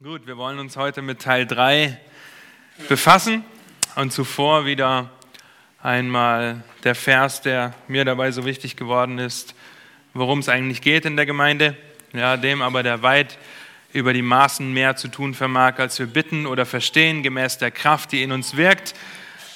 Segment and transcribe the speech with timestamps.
[0.00, 1.98] Gut, wir wollen uns heute mit Teil 3
[2.88, 3.44] befassen
[3.96, 5.10] und zuvor wieder
[5.82, 9.56] einmal der Vers, der mir dabei so wichtig geworden ist,
[10.14, 11.76] worum es eigentlich geht in der Gemeinde,
[12.12, 13.38] ja, dem aber der weit
[13.92, 18.12] über die Maßen mehr zu tun vermag, als wir bitten oder verstehen, gemäß der Kraft,
[18.12, 18.94] die in uns wirkt.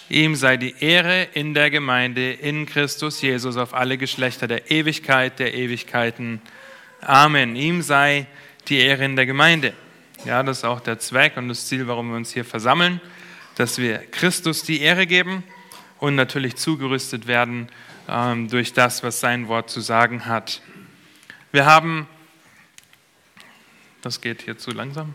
[0.09, 5.39] Ihm sei die Ehre in der Gemeinde, in Christus Jesus, auf alle Geschlechter der Ewigkeit,
[5.39, 6.43] der Ewigkeiten.
[7.01, 7.55] Amen.
[7.55, 8.27] Ihm sei
[8.67, 9.73] die Ehre in der Gemeinde.
[10.25, 13.01] Ja, das ist auch der Zweck und das Ziel, warum wir uns hier versammeln,
[13.57, 15.43] dass wir Christus die Ehre geben
[15.99, 17.69] und natürlich zugerüstet werden
[18.09, 20.63] ähm, durch das, was sein Wort zu sagen hat.
[21.51, 22.07] Wir haben,
[24.03, 25.13] das geht hier zu langsam,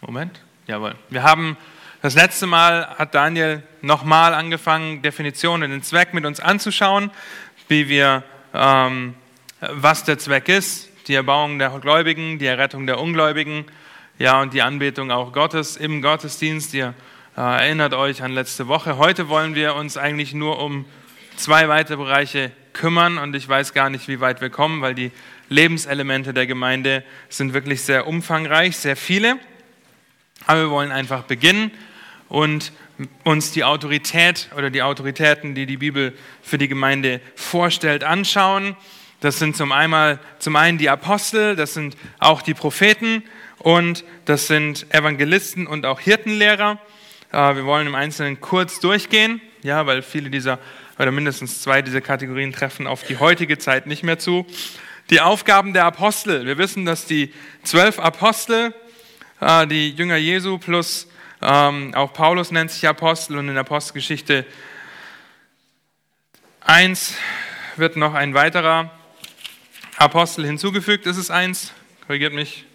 [0.00, 1.56] Moment, jawohl, wir haben
[2.00, 7.10] das letzte Mal hat Daniel nochmal angefangen, Definitionen, den Zweck mit uns anzuschauen,
[7.66, 9.14] wie wir, ähm,
[9.60, 13.64] was der Zweck ist, die Erbauung der Gläubigen, die Errettung der Ungläubigen,
[14.18, 16.72] ja, und die Anbetung auch Gottes im Gottesdienst.
[16.74, 16.94] Ihr
[17.36, 18.96] äh, erinnert euch an letzte Woche.
[18.96, 20.84] Heute wollen wir uns eigentlich nur um
[21.36, 25.10] zwei weitere Bereiche kümmern und ich weiß gar nicht, wie weit wir kommen, weil die
[25.48, 29.36] Lebenselemente der Gemeinde sind wirklich sehr umfangreich, sehr viele.
[30.46, 31.72] Aber wir wollen einfach beginnen
[32.28, 32.72] und
[33.24, 38.76] uns die Autorität oder die Autoritäten, die die Bibel für die Gemeinde vorstellt, anschauen.
[39.18, 43.24] Das sind zum, einmal, zum einen die Apostel, das sind auch die Propheten
[43.64, 46.78] und das sind Evangelisten und auch Hirtenlehrer.
[47.32, 50.58] Äh, wir wollen im Einzelnen kurz durchgehen, ja, weil viele dieser
[50.98, 54.46] oder mindestens zwei dieser Kategorien treffen auf die heutige Zeit nicht mehr zu.
[55.08, 56.44] Die Aufgaben der Apostel.
[56.44, 58.74] Wir wissen, dass die zwölf Apostel,
[59.40, 61.08] äh, die Jünger Jesu plus
[61.40, 64.44] ähm, auch Paulus nennt sich Apostel und in der Apostelgeschichte
[66.60, 67.14] 1
[67.76, 68.90] wird noch ein weiterer
[69.96, 71.06] Apostel hinzugefügt.
[71.06, 71.72] Ist es eins?
[72.06, 72.66] Korrigiert mich.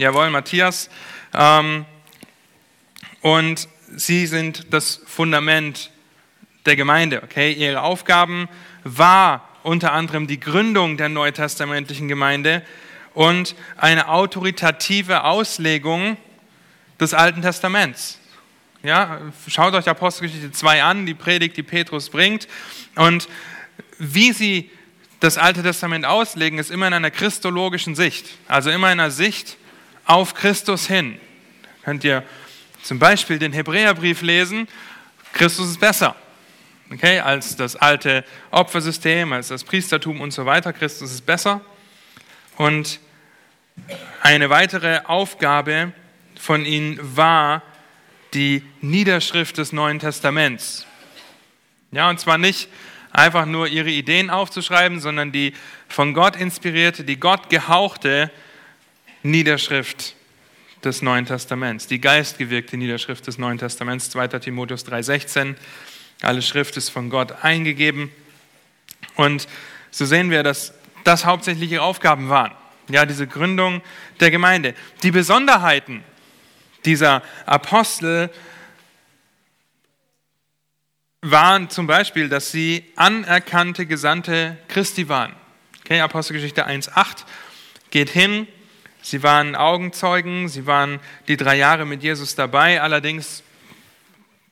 [0.00, 0.90] Jawohl, Matthias.
[1.34, 1.84] Ähm,
[3.20, 5.90] und sie sind das Fundament
[6.66, 7.20] der Gemeinde.
[7.24, 8.48] Okay, ihre Aufgaben
[8.84, 12.64] war unter anderem die Gründung der neutestamentlichen Gemeinde
[13.12, 16.16] und eine autoritative Auslegung
[17.00, 18.20] des Alten Testaments.
[18.84, 22.46] Ja, schaut euch Apostelgeschichte 2 an, die Predigt, die Petrus bringt.
[22.94, 23.28] Und
[23.98, 24.70] wie sie
[25.18, 28.26] das Alte Testament auslegen, ist immer in einer christologischen Sicht.
[28.46, 29.57] Also immer in einer Sicht,
[30.08, 31.20] auf Christus hin.
[31.84, 32.24] Könnt ihr
[32.82, 34.66] zum Beispiel den Hebräerbrief lesen.
[35.32, 36.16] Christus ist besser
[36.92, 40.72] okay, als das alte Opfersystem, als das Priestertum und so weiter.
[40.72, 41.60] Christus ist besser.
[42.56, 43.00] Und
[44.22, 45.92] eine weitere Aufgabe
[46.38, 47.62] von ihnen war
[48.34, 50.86] die Niederschrift des Neuen Testaments.
[51.90, 52.68] Ja, und zwar nicht
[53.12, 55.54] einfach nur ihre Ideen aufzuschreiben, sondern die
[55.88, 58.30] von Gott inspirierte, die Gott gehauchte
[59.30, 60.14] Niederschrift
[60.84, 64.28] des Neuen Testaments, die geistgewirkte Niederschrift des Neuen Testaments, 2.
[64.38, 65.56] Timotheus 3,16.
[66.22, 68.10] Alle Schrift ist von Gott eingegeben.
[69.16, 69.48] Und
[69.90, 70.72] so sehen wir, dass
[71.04, 72.52] das hauptsächlich ihre Aufgaben waren.
[72.88, 73.82] Ja, diese Gründung
[74.20, 74.74] der Gemeinde.
[75.02, 76.02] Die Besonderheiten
[76.84, 78.30] dieser Apostel
[81.20, 85.34] waren zum Beispiel, dass sie anerkannte Gesandte Christi waren.
[85.80, 87.24] Okay, Apostelgeschichte 1,8
[87.90, 88.46] geht hin,
[89.02, 92.80] Sie waren Augenzeugen, sie waren die drei Jahre mit Jesus dabei.
[92.80, 93.42] Allerdings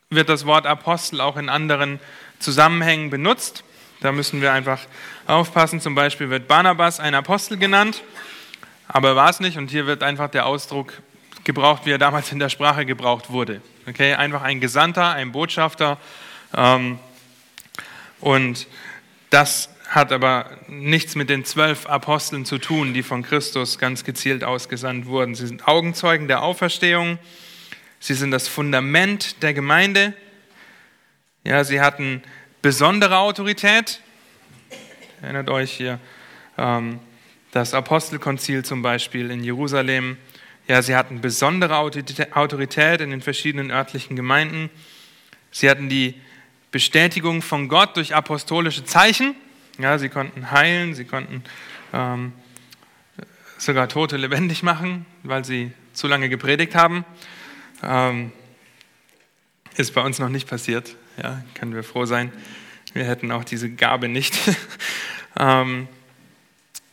[0.09, 1.99] wird das Wort Apostel auch in anderen
[2.39, 3.63] Zusammenhängen benutzt.
[3.99, 4.79] Da müssen wir einfach
[5.25, 5.81] aufpassen.
[5.81, 8.03] Zum Beispiel wird Barnabas ein Apostel genannt,
[8.87, 9.57] aber war es nicht.
[9.57, 10.93] Und hier wird einfach der Ausdruck
[11.43, 13.61] gebraucht, wie er damals in der Sprache gebraucht wurde.
[13.87, 15.97] Okay, einfach ein Gesandter, ein Botschafter.
[16.55, 16.99] Ähm,
[18.19, 18.67] und
[19.29, 24.43] das hat aber nichts mit den zwölf Aposteln zu tun, die von Christus ganz gezielt
[24.43, 25.35] ausgesandt wurden.
[25.35, 27.19] Sie sind Augenzeugen der Auferstehung.
[27.99, 30.13] Sie sind das Fundament der Gemeinde.
[31.43, 32.21] Ja, sie hatten
[32.61, 34.01] besondere Autorität.
[35.21, 35.99] Erinnert euch hier
[36.57, 36.99] ähm,
[37.51, 40.17] das Apostelkonzil zum Beispiel in Jerusalem.
[40.67, 44.69] Ja, sie hatten besondere Autorität in den verschiedenen örtlichen Gemeinden.
[45.49, 46.15] Sie hatten die
[46.71, 49.35] Bestätigung von Gott durch apostolische Zeichen.
[49.77, 51.43] Ja, sie konnten heilen, sie konnten
[51.93, 52.33] ähm,
[53.57, 57.05] sogar Tote lebendig machen, weil sie zu lange gepredigt haben.
[57.83, 58.31] Ähm,
[59.75, 60.95] ist bei uns noch nicht passiert.
[61.21, 62.31] Ja, können wir froh sein.
[62.93, 64.35] Wir hätten auch diese Gabe nicht.
[65.39, 65.87] ähm,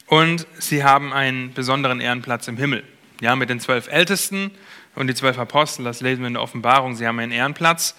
[0.06, 2.84] und sie haben einen besonderen Ehrenplatz im Himmel.
[3.20, 4.50] Ja, mit den zwölf Ältesten
[4.94, 7.96] und die zwölf Apostel, das lesen wir in der Offenbarung, sie haben einen Ehrenplatz,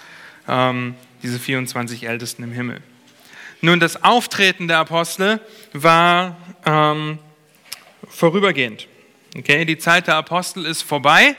[0.48, 2.82] ähm, diese 24 Ältesten im Himmel.
[3.62, 5.40] Nun, das Auftreten der Apostel
[5.74, 7.20] war ähm,
[8.08, 8.88] vorübergehend.
[9.38, 11.36] Okay, die Zeit der Apostel ist vorbei.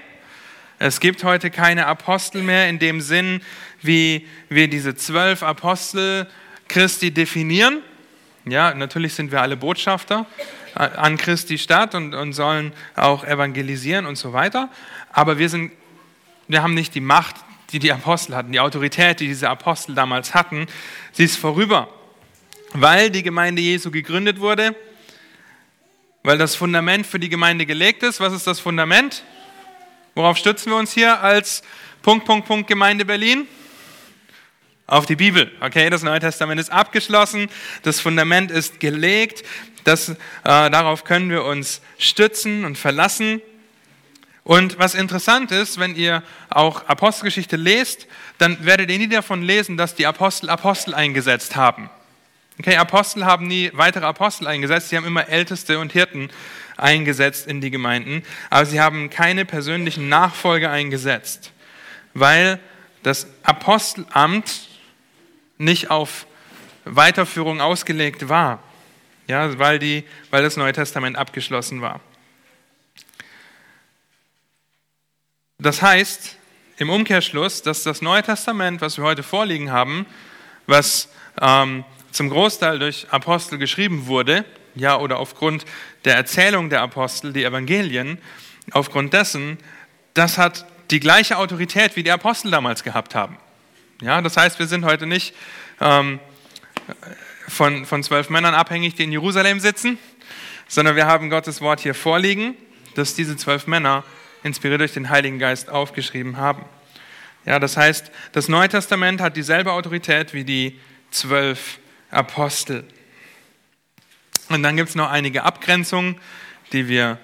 [0.78, 3.40] Es gibt heute keine Apostel mehr in dem Sinn,
[3.80, 6.26] wie wir diese zwölf Apostel
[6.68, 7.82] Christi definieren.
[8.44, 10.26] Ja, natürlich sind wir alle Botschafter
[10.74, 14.68] an Christi Stadt und, und sollen auch evangelisieren und so weiter.
[15.10, 15.72] Aber wir, sind,
[16.48, 17.36] wir haben nicht die Macht,
[17.72, 20.66] die die Apostel hatten, die Autorität, die diese Apostel damals hatten.
[21.12, 21.88] Sie ist vorüber,
[22.72, 24.74] weil die Gemeinde Jesu gegründet wurde,
[26.22, 28.20] weil das Fundament für die Gemeinde gelegt ist.
[28.20, 29.24] Was ist das Fundament?
[30.14, 31.62] Worauf stützen wir uns hier als
[32.02, 33.46] Punkt, Punkt, Punkt Gemeinde Berlin?
[34.88, 35.50] Auf die Bibel.
[35.60, 37.48] Okay, das Neue Testament ist abgeschlossen,
[37.82, 39.42] das Fundament ist gelegt,
[39.82, 40.14] das, äh,
[40.44, 43.42] darauf können wir uns stützen und verlassen.
[44.46, 48.06] Und was interessant ist, wenn ihr auch Apostelgeschichte lest,
[48.38, 51.90] dann werdet ihr nie davon lesen, dass die Apostel Apostel eingesetzt haben.
[52.60, 56.30] Okay, Apostel haben nie weitere Apostel eingesetzt, sie haben immer Älteste und Hirten
[56.76, 61.50] eingesetzt in die Gemeinden, aber sie haben keine persönlichen Nachfolger eingesetzt,
[62.14, 62.60] weil
[63.02, 64.68] das Apostelamt
[65.58, 66.24] nicht auf
[66.84, 68.62] Weiterführung ausgelegt war,
[69.26, 72.00] ja, weil, die, weil das Neue Testament abgeschlossen war.
[75.58, 76.36] Das heißt
[76.76, 80.04] im Umkehrschluss, dass das Neue Testament, was wir heute vorliegen haben,
[80.66, 81.08] was
[81.40, 84.44] ähm, zum Großteil durch Apostel geschrieben wurde,
[84.74, 85.64] ja, oder aufgrund
[86.04, 88.18] der Erzählung der Apostel, die Evangelien,
[88.72, 89.56] aufgrund dessen,
[90.12, 93.38] das hat die gleiche Autorität, wie die Apostel damals gehabt haben.
[94.02, 95.34] Ja, das heißt, wir sind heute nicht
[95.80, 96.20] ähm,
[97.48, 99.98] von, von zwölf Männern abhängig, die in Jerusalem sitzen,
[100.68, 102.54] sondern wir haben Gottes Wort hier vorliegen,
[102.94, 104.04] dass diese zwölf Männer
[104.46, 106.64] inspiriert durch den Heiligen Geist aufgeschrieben haben.
[107.44, 111.78] Ja, das heißt, das Neue Testament hat dieselbe Autorität wie die zwölf
[112.10, 112.84] Apostel.
[114.48, 116.20] Und dann gibt es noch einige Abgrenzungen,
[116.72, 117.18] die wir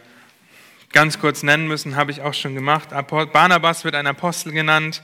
[0.93, 2.91] ganz kurz nennen müssen, habe ich auch schon gemacht.
[3.33, 5.03] Barnabas wird ein Apostel genannt.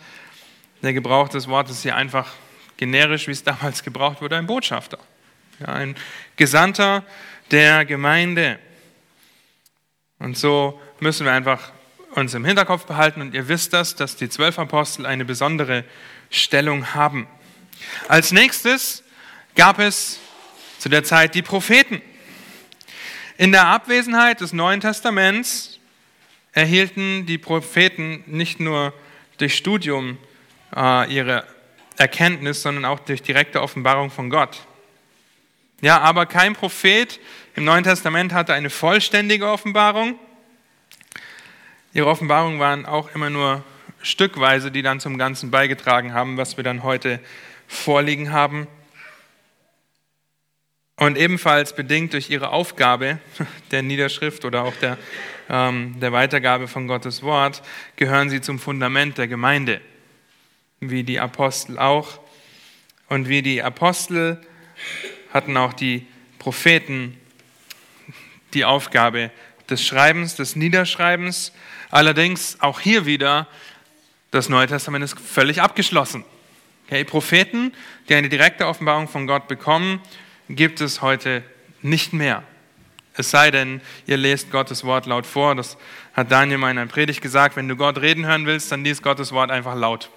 [0.83, 2.35] Der Gebrauch des Wortes hier einfach
[2.77, 4.99] generisch, wie es damals gebraucht wurde, ein Botschafter.
[5.61, 5.97] Ja, ein
[6.37, 7.05] Gesandter
[7.51, 8.59] der Gemeinde.
[10.19, 11.73] Und so müssen wir einfach
[12.19, 15.85] uns im Hinterkopf behalten und ihr wisst das, dass die zwölf Apostel eine besondere
[16.31, 17.27] Stellung haben.
[18.09, 19.03] Als nächstes
[19.55, 20.19] gab es
[20.79, 22.03] zu der Zeit die Propheten.
[23.37, 25.79] In der Abwesenheit des Neuen Testaments
[26.53, 28.93] erhielten die Propheten nicht nur
[29.39, 30.19] durch Studium
[30.75, 31.45] äh, ihre
[31.97, 34.67] Erkenntnis, sondern auch durch direkte Offenbarung von Gott.
[35.81, 37.21] Ja, aber kein Prophet
[37.55, 40.19] im Neuen Testament hatte eine vollständige Offenbarung.
[41.95, 43.65] Ihre Offenbarungen waren auch immer nur
[44.03, 47.19] stückweise, die dann zum Ganzen beigetragen haben, was wir dann heute
[47.67, 48.67] vorliegen haben.
[50.97, 53.19] Und ebenfalls bedingt durch ihre Aufgabe
[53.71, 54.99] der Niederschrift oder auch der,
[55.49, 57.63] ähm, der Weitergabe von Gottes Wort
[57.97, 59.81] gehören sie zum Fundament der Gemeinde,
[60.81, 62.21] wie die Apostel auch.
[63.09, 64.39] Und wie die Apostel
[65.33, 66.07] hatten auch die
[66.39, 67.19] Propheten
[68.53, 69.31] die Aufgabe
[69.71, 71.53] des Schreibens, des Niederschreibens.
[71.91, 73.47] Allerdings auch hier wieder,
[74.31, 76.25] das Neue Testament ist völlig abgeschlossen.
[76.87, 77.73] Okay, Propheten,
[78.09, 80.01] die eine direkte Offenbarung von Gott bekommen,
[80.49, 81.43] gibt es heute
[81.83, 82.43] nicht mehr.
[83.15, 85.55] Es sei denn, ihr lest Gottes Wort laut vor.
[85.55, 85.77] Das
[86.15, 87.57] hat Daniel mal in einer Predigt gesagt.
[87.57, 90.09] Wenn du Gott reden hören willst, dann liest Gottes Wort einfach laut.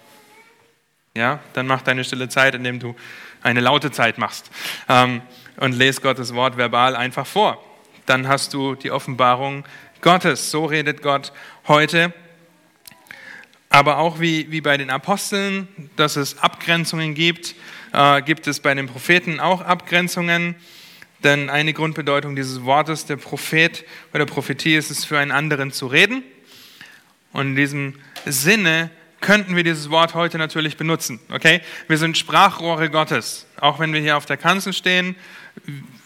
[1.15, 2.95] Ja, dann mach deine stille Zeit, indem du
[3.41, 4.51] eine laute Zeit machst.
[4.87, 5.21] Ähm,
[5.57, 7.61] und lest Gottes Wort verbal einfach vor.
[8.05, 9.65] Dann hast du die Offenbarung
[10.01, 10.51] Gottes.
[10.51, 11.33] So redet Gott
[11.67, 12.13] heute.
[13.69, 17.55] Aber auch wie, wie bei den Aposteln, dass es Abgrenzungen gibt
[17.93, 20.55] äh, gibt es bei den Propheten auch Abgrenzungen.
[21.23, 25.87] Denn eine Grundbedeutung dieses Wortes, der Prophet oder Prophetie, ist es, für einen anderen zu
[25.87, 26.23] reden.
[27.31, 28.89] Und in diesem Sinne
[29.19, 31.19] könnten wir dieses Wort heute natürlich benutzen.
[31.31, 31.61] Okay?
[31.87, 33.45] Wir sind Sprachrohre Gottes.
[33.59, 35.15] Auch wenn wir hier auf der Kanzel stehen,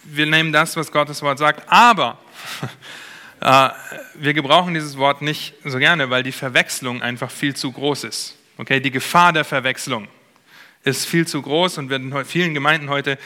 [0.04, 1.64] wir nehmen das, was Gottes Wort sagt.
[1.72, 2.20] Aber
[3.46, 8.38] wir gebrauchen dieses Wort nicht so gerne, weil die Verwechslung einfach viel zu groß ist.
[8.58, 8.80] Okay?
[8.80, 10.08] Die Gefahr der Verwechslung
[10.84, 13.20] ist viel zu groß und wird in vielen Gemeinden heute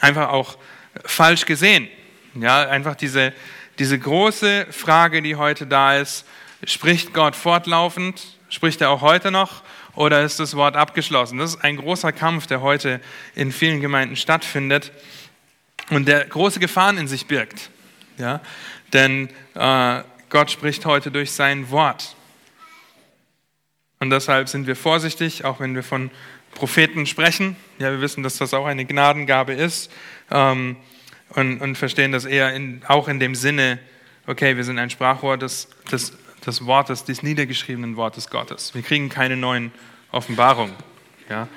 [0.00, 0.56] einfach auch
[1.04, 1.88] falsch gesehen.
[2.34, 3.34] Ja, einfach diese,
[3.78, 6.24] diese große Frage, die heute da ist,
[6.64, 8.38] spricht Gott fortlaufend?
[8.48, 9.62] Spricht er auch heute noch?
[9.94, 11.38] Oder ist das Wort abgeschlossen?
[11.38, 13.00] Das ist ein großer Kampf, der heute
[13.34, 14.92] in vielen Gemeinden stattfindet
[15.90, 17.70] und der große Gefahren in sich birgt.
[18.18, 18.40] Ja?
[18.92, 22.16] Denn äh, Gott spricht heute durch sein Wort.
[24.00, 26.10] Und deshalb sind wir vorsichtig, auch wenn wir von
[26.54, 27.56] Propheten sprechen.
[27.78, 29.90] Ja, wir wissen, dass das auch eine Gnadengabe ist
[30.30, 30.76] ähm,
[31.30, 33.78] und, und, verstehen das eher in, auch in dem Sinne,
[34.26, 38.74] okay, wir sind ein Sprachrohr des, des, des Wortes, des niedergeschriebenen Wortes Gottes.
[38.74, 39.72] Wir kriegen keine neuen
[40.10, 40.74] Offenbarungen.
[41.28, 41.48] Ja?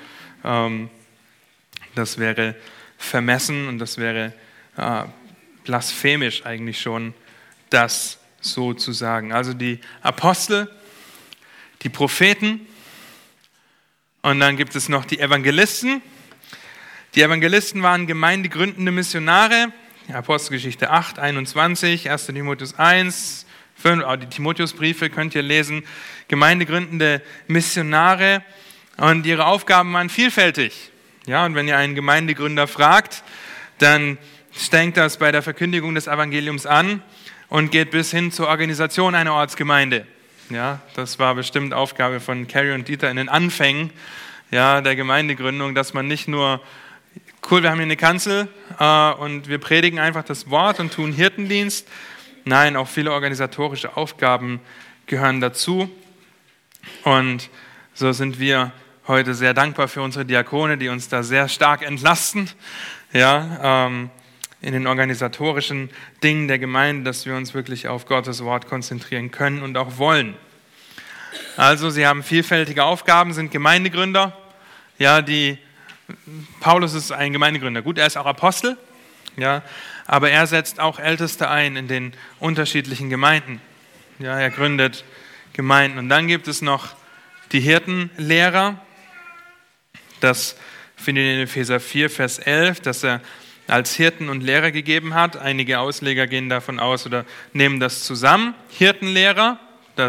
[0.44, 0.90] Ähm,
[1.94, 2.54] das wäre
[2.98, 4.32] vermessen und das wäre
[4.76, 5.04] äh,
[5.64, 7.14] blasphemisch eigentlich schon,
[7.70, 9.32] das so zu sagen.
[9.32, 10.70] Also die Apostel,
[11.82, 12.66] die Propheten
[14.22, 16.00] und dann gibt es noch die Evangelisten.
[17.16, 19.72] Die Evangelisten waren gemeindegründende Missionare.
[20.12, 22.26] Apostelgeschichte 8, 21, 1.
[22.26, 25.82] Timotheus 1, 5, die Timotheusbriefe könnt ihr lesen.
[26.28, 28.42] Gemeindegründende Missionare
[28.96, 30.90] und ihre Aufgaben waren vielfältig.
[31.26, 33.24] Ja, und wenn ihr einen Gemeindegründer fragt,
[33.78, 34.18] dann
[34.54, 37.02] strengt das bei der Verkündigung des Evangeliums an
[37.48, 40.06] und geht bis hin zur Organisation einer Ortsgemeinde.
[40.50, 43.90] Ja, das war bestimmt Aufgabe von Carrie und Dieter in den Anfängen
[44.52, 46.60] ja, der Gemeindegründung, dass man nicht nur,
[47.50, 51.12] cool, wir haben hier eine Kanzel äh, und wir predigen einfach das Wort und tun
[51.12, 51.88] Hirtendienst.
[52.44, 54.60] Nein, auch viele organisatorische Aufgaben
[55.06, 55.90] gehören dazu.
[57.02, 57.48] Und
[57.94, 58.72] so sind wir
[59.08, 62.50] heute sehr dankbar für unsere Diakone, die uns da sehr stark entlasten.
[63.12, 64.10] Ja, ähm,
[64.62, 65.90] in den organisatorischen
[66.22, 70.34] Dingen der Gemeinde, dass wir uns wirklich auf Gottes Wort konzentrieren können und auch wollen.
[71.56, 74.36] Also, sie haben vielfältige Aufgaben, sind Gemeindegründer.
[74.98, 75.58] Ja, die,
[76.60, 77.82] Paulus ist ein Gemeindegründer.
[77.82, 78.78] Gut, er ist auch Apostel,
[79.36, 79.62] ja,
[80.06, 83.60] aber er setzt auch Älteste ein in den unterschiedlichen Gemeinden.
[84.18, 85.04] Ja, er gründet
[85.52, 85.98] Gemeinden.
[85.98, 86.94] Und dann gibt es noch
[87.50, 88.80] die Hirtenlehrer.
[90.20, 90.56] Das
[90.96, 93.20] findet ihr in Epheser 4, Vers 11, dass er
[93.72, 95.38] als Hirten und Lehrer gegeben hat.
[95.38, 97.24] Einige Ausleger gehen davon aus oder
[97.54, 98.54] nehmen das zusammen.
[98.68, 99.58] Hirtenlehrer,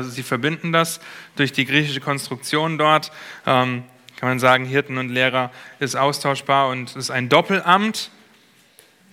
[0.02, 1.00] sie verbinden das
[1.38, 3.14] durch die griechische Konstruktion dort.
[3.46, 3.84] Ähm,
[4.18, 8.12] kann man sagen, Hirten und Lehrer ist austauschbar und ist ein Doppelamt.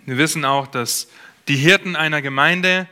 [0.04, 1.09] Wir wissen auch, dass
[1.47, 2.88] die Hirten einer Gemeinde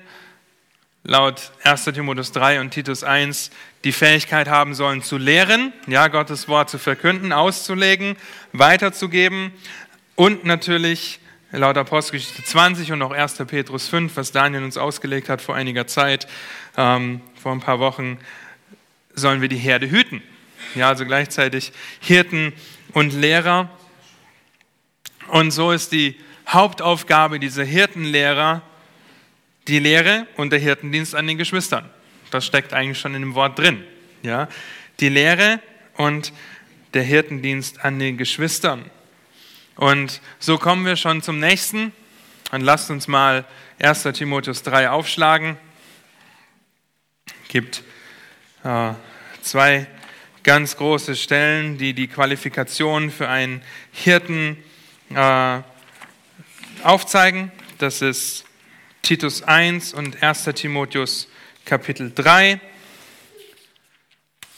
[1.03, 1.87] laut 1.
[1.87, 3.51] Timotheus 3 und Titus 1
[3.83, 8.17] die Fähigkeit haben sollen zu lehren, ja, Gottes Wort zu verkünden, auszulegen,
[8.53, 9.53] weiterzugeben
[10.15, 11.21] und natürlich
[11.53, 13.37] laut Apostelgeschichte 20 und auch 1.
[13.47, 16.29] Petrus 5, was Daniel uns ausgelegt hat vor einiger Zeit,
[16.77, 18.19] ähm, vor ein paar Wochen,
[19.15, 20.23] sollen wir die Herde hüten.
[20.75, 22.53] Ja, also gleichzeitig Hirten
[22.93, 23.71] und Lehrer.
[25.29, 28.63] Und so ist die Hauptaufgabe dieser Hirtenlehrer
[29.69, 31.89] die Lehre und der Hirtendienst an den Geschwistern.
[32.31, 33.85] Das steckt eigentlich schon in dem Wort drin.
[34.23, 34.49] Ja,
[35.01, 35.61] die Lehre
[35.97, 36.33] und
[36.95, 38.91] der Hirtendienst an den Geschwistern.
[39.79, 41.93] Und so kommen wir schon zum nächsten.
[42.51, 43.45] Und lasst uns mal
[43.79, 44.03] 1.
[44.13, 45.57] Timotheus 3 aufschlagen.
[47.45, 47.85] Es gibt
[48.65, 48.95] äh,
[49.41, 49.87] zwei
[50.43, 54.57] ganz große Stellen, die die Qualifikation für einen Hirten
[55.15, 55.61] äh,
[56.83, 57.53] aufzeigen.
[57.79, 58.47] Das ist
[59.03, 60.43] Titus 1 und 1.
[60.57, 61.29] Timotheus
[61.65, 62.61] Kapitel 3.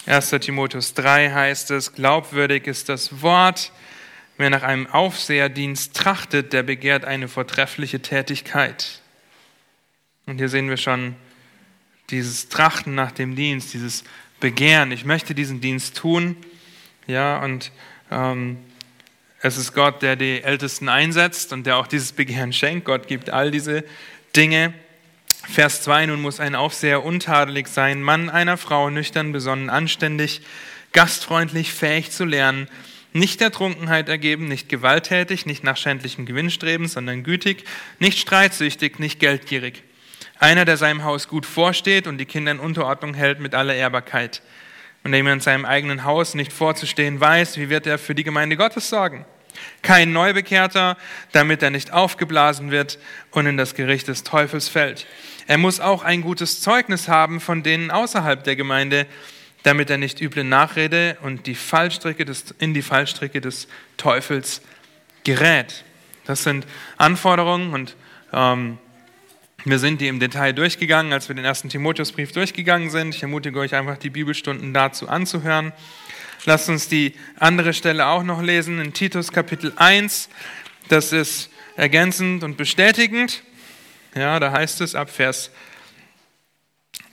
[0.06, 0.30] 1.
[0.40, 3.70] Timotheus 3 heißt es, glaubwürdig ist das Wort,
[4.40, 9.02] Wer nach einem Aufseherdienst trachtet, der begehrt eine vortreffliche Tätigkeit.
[10.24, 11.14] Und hier sehen wir schon
[12.08, 14.02] dieses Trachten nach dem Dienst, dieses
[14.40, 14.92] Begehren.
[14.92, 16.38] Ich möchte diesen Dienst tun.
[17.06, 17.70] Ja, und
[18.10, 18.56] ähm,
[19.42, 22.86] es ist Gott, der die Ältesten einsetzt und der auch dieses Begehren schenkt.
[22.86, 23.84] Gott gibt all diese
[24.34, 24.72] Dinge.
[25.50, 30.40] Vers 2, nun muss ein Aufseher untadelig sein, Mann einer Frau, nüchtern, besonnen, anständig,
[30.94, 32.68] gastfreundlich, fähig zu lernen,
[33.12, 37.64] nicht der Trunkenheit ergeben, nicht gewalttätig, nicht nach schändlichem Gewinn streben, sondern gütig,
[37.98, 39.82] nicht streitsüchtig, nicht geldgierig.
[40.38, 44.42] Einer, der seinem Haus gut vorsteht und die Kinder in Unterordnung hält mit aller Ehrbarkeit.
[45.02, 48.24] Und dem er in seinem eigenen Haus nicht vorzustehen weiß, wie wird er für die
[48.24, 49.24] Gemeinde Gottes sorgen?
[49.82, 50.96] Kein Neubekehrter,
[51.32, 52.98] damit er nicht aufgeblasen wird
[53.30, 55.06] und in das Gericht des Teufels fällt.
[55.46, 59.06] Er muss auch ein gutes Zeugnis haben von denen außerhalb der Gemeinde,
[59.62, 64.62] damit er nicht üble Nachrede und die Fallstricke des, in die Fallstricke des Teufels
[65.24, 65.84] gerät.
[66.24, 67.96] Das sind Anforderungen und
[68.32, 68.78] ähm,
[69.64, 73.14] wir sind die im Detail durchgegangen, als wir den ersten Timotheusbrief durchgegangen sind.
[73.14, 75.72] Ich ermutige euch einfach, die Bibelstunden dazu anzuhören.
[76.46, 80.30] Lasst uns die andere Stelle auch noch lesen in Titus Kapitel 1.
[80.88, 83.42] Das ist ergänzend und bestätigend.
[84.14, 85.50] Ja, da heißt es ab Vers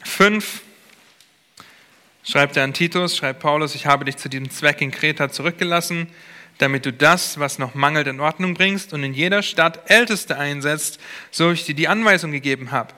[0.06, 0.62] 5
[2.28, 6.08] schreibt er an Titus, schreibt Paulus, ich habe dich zu diesem Zweck in Kreta zurückgelassen,
[6.58, 11.00] damit du das, was noch mangelt, in Ordnung bringst und in jeder Stadt Älteste einsetzt,
[11.32, 12.94] so ich dir die Anweisung gegeben habe.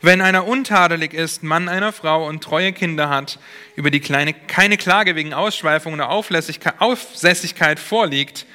[0.00, 3.40] Wenn einer untadelig ist, Mann einer Frau und treue Kinder hat,
[3.74, 8.46] über die kleine, keine Klage wegen Ausschweifung oder Aufsässigkeit vorliegt,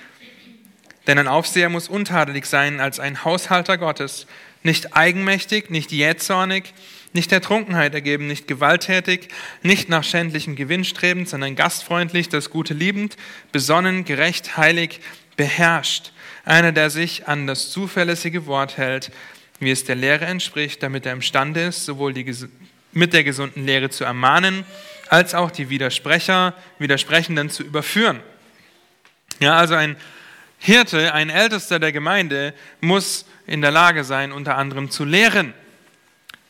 [1.08, 4.28] denn ein Aufseher muss untadelig sein als ein Haushalter Gottes,
[4.62, 6.74] nicht eigenmächtig, nicht jähzornig,
[7.14, 9.30] nicht der Trunkenheit ergeben, nicht gewalttätig,
[9.62, 13.18] nicht nach schändlichem Gewinn strebend, sondern gastfreundlich, das Gute liebend,
[13.52, 15.00] besonnen, gerecht, heilig,
[15.38, 16.12] beherrscht.
[16.46, 19.12] Einer, der sich an das zuverlässige Wort hält,
[19.60, 22.26] wie es der Lehre entspricht, damit er imstande ist, sowohl die,
[22.92, 24.66] mit der gesunden Lehre zu ermahnen,
[25.10, 28.20] als auch die Widersprecher, Widersprechenden zu überführen.
[29.40, 29.96] Ja, also ein
[30.58, 35.54] Hirte, ein Ältester der Gemeinde muss in der Lage sein, unter anderem zu lehren.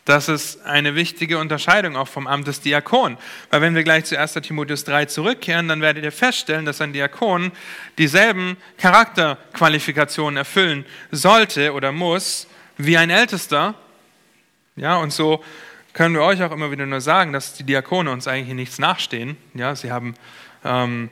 [0.06, 3.18] Das ist eine wichtige Unterscheidung auch vom Amt des Diakon.
[3.50, 4.34] Weil wenn wir gleich zu 1.
[4.34, 7.54] Timotheus 3 zurückkehren, dann werdet ihr feststellen, dass ein Diakon
[7.98, 13.76] dieselben Charakterqualifikationen erfüllen sollte oder muss wie ein Ältester.
[14.76, 15.42] Ja, und so
[15.94, 19.38] können wir euch auch immer wieder nur sagen, dass die Diakone uns eigentlich nichts nachstehen.
[19.54, 20.16] Ja, sie haben,
[20.66, 21.12] ähm,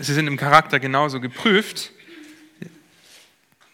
[0.00, 1.93] sie sind im Charakter genauso geprüft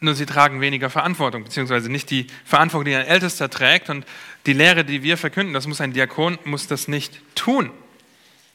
[0.00, 4.06] nur sie tragen weniger Verantwortung, beziehungsweise nicht die Verantwortung, die ein Ältester trägt und
[4.46, 7.70] die Lehre, die wir verkünden, das muss ein Diakon, muss das nicht tun.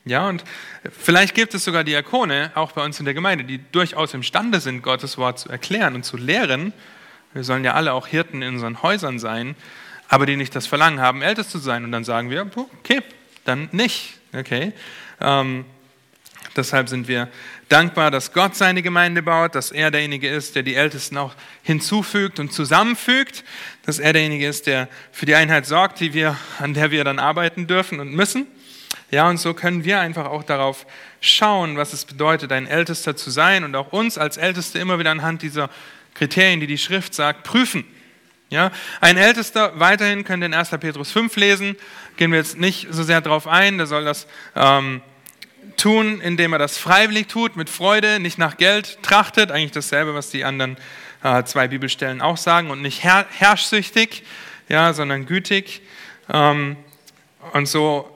[0.06, 0.44] Ja, und
[0.92, 4.84] vielleicht gibt es sogar Diakone, auch bei uns in der Gemeinde, die durchaus imstande sind,
[4.84, 6.74] Gottes Wort zu erklären und zu lehren.
[7.34, 9.56] Wir sollen ja alle auch Hirten in unseren Häusern sein,
[10.08, 11.84] aber die nicht das Verlangen haben, ältest zu sein.
[11.84, 13.02] Und dann sagen wir, okay,
[13.46, 14.20] dann nicht.
[14.32, 14.74] Okay.
[15.20, 15.66] Ähm,
[16.56, 17.28] Deshalb sind wir
[17.68, 21.34] dankbar, dass Gott seine Gemeinde baut, dass er derjenige ist, der die Ältesten auch
[21.64, 23.44] hinzufügt und zusammenfügt,
[23.86, 27.20] dass er derjenige ist, der für die Einheit sorgt, die wir, an der wir dann
[27.20, 28.48] arbeiten dürfen und müssen.
[29.12, 30.86] Ja, und so können wir einfach auch darauf
[31.20, 35.12] schauen, was es bedeutet, ein Ältester zu sein und auch uns als Älteste immer wieder
[35.12, 35.70] anhand dieser
[36.14, 37.84] Kriterien, die die Schrift sagt, prüfen.
[38.50, 38.72] Ja,
[39.02, 40.70] ein Ältester, weiterhin könnt ihr in 1.
[40.80, 41.76] Petrus 5 lesen,
[42.16, 45.02] gehen wir jetzt nicht so sehr darauf ein, da soll das ähm,
[45.78, 50.30] tun, indem er das freiwillig tut, mit Freude, nicht nach Geld trachtet, eigentlich dasselbe, was
[50.30, 50.78] die anderen
[51.24, 54.24] äh, zwei Bibelstellen auch sagen, und nicht her herrschsüchtig,
[54.70, 55.82] ja, sondern gütig.
[56.30, 56.78] Ähm,
[57.54, 58.10] und so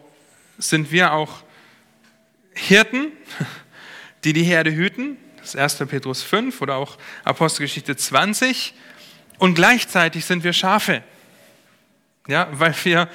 [0.57, 1.43] sind wir auch
[2.53, 3.11] Hirten,
[4.23, 5.89] die die Herde hüten, das ist 1.
[5.89, 8.73] Petrus 5 oder auch Apostelgeschichte 20,
[9.37, 11.01] und gleichzeitig sind wir Schafe,
[12.27, 13.09] ja, weil wir,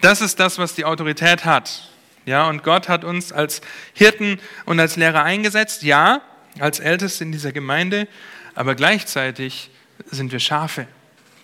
[0.00, 1.93] das ist das, was die Autorität hat.
[2.26, 3.60] Ja, und Gott hat uns als
[3.92, 6.22] Hirten und als Lehrer eingesetzt, ja,
[6.58, 8.08] als Älteste in dieser Gemeinde,
[8.54, 9.70] aber gleichzeitig
[10.10, 10.86] sind wir Schafe,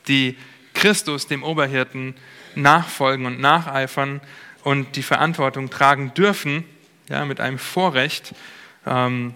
[0.09, 0.37] die
[0.73, 2.14] Christus, dem Oberhirten,
[2.55, 4.21] nachfolgen und nacheifern
[4.64, 6.64] und die Verantwortung tragen dürfen,
[7.09, 8.35] ja, mit einem Vorrecht,
[8.87, 9.35] ähm,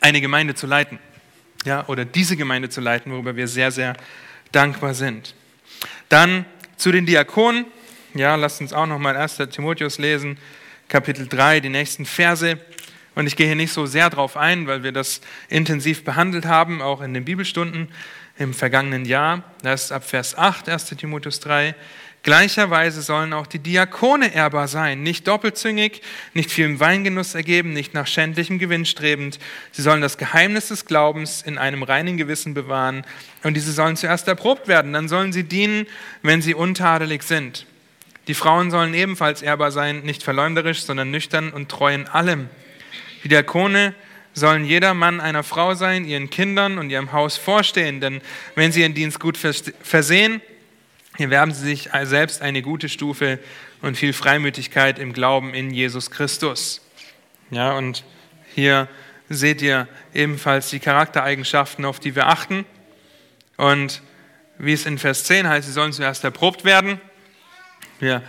[0.00, 0.98] eine Gemeinde zu leiten.
[1.64, 3.94] Ja, oder diese Gemeinde zu leiten, worüber wir sehr, sehr
[4.52, 5.34] dankbar sind.
[6.08, 6.44] Dann
[6.76, 7.66] zu den Diakonen.
[8.18, 9.36] Ja, lasst uns auch nochmal 1.
[9.52, 10.38] Timotheus lesen,
[10.88, 12.58] Kapitel 3, die nächsten Verse.
[13.14, 16.82] Und ich gehe hier nicht so sehr drauf ein, weil wir das intensiv behandelt haben,
[16.82, 17.92] auch in den Bibelstunden
[18.36, 19.44] im vergangenen Jahr.
[19.62, 20.86] Das ist ab Vers 8, 1.
[20.96, 21.76] Timotheus 3.
[22.24, 26.02] Gleicherweise sollen auch die Diakone ehrbar sein, nicht doppelzüngig,
[26.34, 29.38] nicht viel im Weingenuss ergeben, nicht nach schändlichem Gewinn strebend.
[29.70, 33.04] Sie sollen das Geheimnis des Glaubens in einem reinen Gewissen bewahren
[33.44, 34.92] und diese sollen zuerst erprobt werden.
[34.92, 35.86] Dann sollen sie dienen,
[36.22, 37.64] wenn sie untadelig sind.
[38.28, 42.48] Die Frauen sollen ebenfalls ehrbar sein, nicht verleumderisch, sondern nüchtern und treu in allem.
[43.24, 43.94] Die Diakone
[44.34, 48.20] sollen jeder Mann einer Frau sein, ihren Kindern und ihrem Haus vorstehen, denn
[48.54, 50.40] wenn sie ihren Dienst gut versehen,
[51.16, 53.40] erwerben sie sich selbst eine gute Stufe
[53.82, 56.86] und viel Freimütigkeit im Glauben in Jesus Christus.
[57.50, 58.04] Ja, und
[58.54, 58.88] hier
[59.28, 62.66] seht ihr ebenfalls die Charaktereigenschaften, auf die wir achten.
[63.56, 64.02] Und
[64.58, 67.00] wie es in Vers 10 heißt, sie sollen zuerst erprobt werden.
[68.00, 68.22] Ja.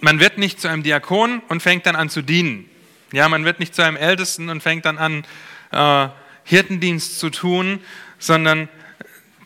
[0.00, 2.68] Man wird nicht zu einem Diakon und fängt dann an zu dienen.
[3.12, 5.24] Ja, man wird nicht zu einem Ältesten und fängt dann an,
[5.72, 6.08] äh,
[6.44, 7.80] Hirtendienst zu tun,
[8.18, 8.68] sondern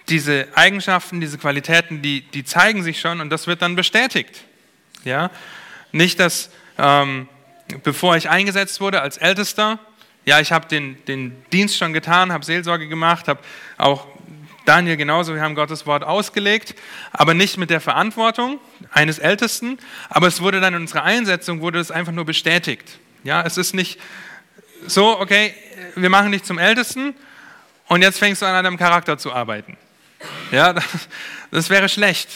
[0.09, 4.45] diese Eigenschaften, diese Qualitäten, die, die zeigen sich schon und das wird dann bestätigt.
[5.05, 5.31] Ja?
[5.91, 7.29] Nicht, dass ähm,
[7.83, 9.79] bevor ich eingesetzt wurde als Ältester,
[10.25, 13.41] ja, ich habe den, den Dienst schon getan, habe Seelsorge gemacht, habe
[13.79, 14.07] auch
[14.65, 16.75] Daniel genauso, wir haben Gottes Wort ausgelegt,
[17.13, 18.61] aber nicht mit der Verantwortung
[18.93, 22.99] eines Ältesten, aber es wurde dann in unserer Einsetzung, wurde es einfach nur bestätigt.
[23.25, 24.01] Ja, es ist nicht
[24.87, 25.55] so, okay,
[25.97, 27.15] wir machen dich zum Ältesten
[27.89, 29.77] und jetzt fängst du an, an deinem Charakter zu arbeiten.
[30.51, 30.85] Ja, das,
[31.51, 32.29] das wäre schlecht,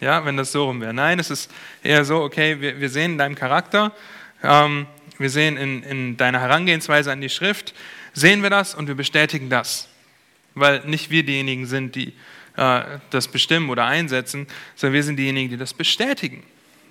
[0.00, 0.94] ja, wenn das so rum wäre.
[0.94, 1.50] Nein, es ist
[1.82, 3.92] eher so, okay, wir, wir sehen in deinem Charakter,
[4.42, 4.86] ähm,
[5.18, 7.74] wir sehen in, in deiner Herangehensweise an die Schrift,
[8.12, 9.88] sehen wir das und wir bestätigen das
[10.54, 12.12] weil nicht wir diejenigen sind, die
[12.56, 16.44] äh, das bestimmen oder einsetzen, sondern wir sind diejenigen, die das bestätigen,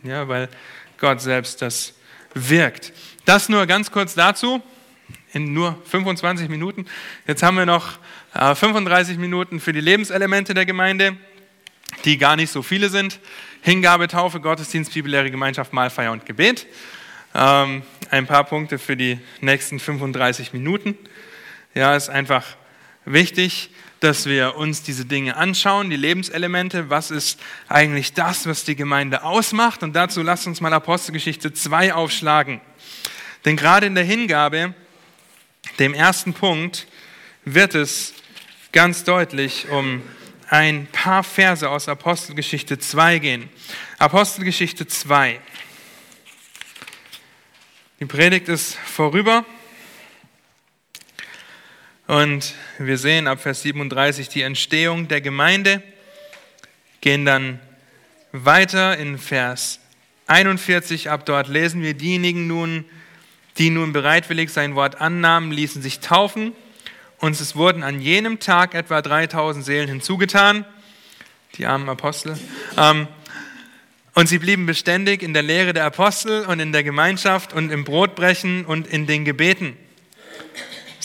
[0.04, 0.50] ja, weil
[0.98, 1.94] Gott selbst das
[2.34, 2.94] wirkt.
[3.26, 4.62] Das nur ganz kurz dazu,
[5.34, 6.86] in nur 25 Minuten.
[7.28, 7.98] Jetzt haben wir noch
[8.34, 11.18] äh, 35 Minuten für die Lebenselemente der Gemeinde.
[12.06, 13.20] die gar nicht so viele sind.
[13.62, 16.66] Hingabe, Taufe, Gottesdienst, Bibellehre, Gemeinschaft, Mahlfeier und Gebet.
[17.36, 20.98] Ähm, ein paar Punkte für die nächsten 35 Minuten.
[21.74, 22.58] Ja, ist einfach
[23.06, 26.90] wichtig, dass wir uns diese Dinge anschauen, die Lebenselemente.
[26.90, 27.40] Was ist
[27.70, 29.82] eigentlich das, was die Gemeinde ausmacht?
[29.82, 32.60] Und dazu lasst uns mal Apostelgeschichte 2 aufschlagen.
[33.46, 34.74] Denn gerade in der Hingabe,
[35.80, 36.88] dem ersten Punkt,
[37.46, 38.14] wird es
[38.74, 40.02] ganz deutlich um
[40.50, 43.50] ein paar Verse aus Apostelgeschichte 2 gehen.
[44.00, 45.40] Apostelgeschichte 2.
[48.00, 49.46] Die Predigt ist vorüber.
[52.14, 55.82] Und wir sehen ab Vers 37 die Entstehung der Gemeinde,
[57.02, 57.60] gehen dann
[58.32, 59.80] weiter in Vers
[60.28, 61.10] 41.
[61.10, 62.86] Ab dort lesen wir diejenigen nun,
[63.58, 66.52] die nun bereitwillig sein Wort annahmen, ließen sich taufen.
[67.18, 70.66] Und es wurden an jenem Tag etwa 3000 Seelen hinzugetan,
[71.56, 72.38] die armen Apostel.
[72.78, 73.08] Ähm,
[74.14, 77.84] und sie blieben beständig in der Lehre der Apostel und in der Gemeinschaft und im
[77.84, 79.76] Brotbrechen und in den Gebeten.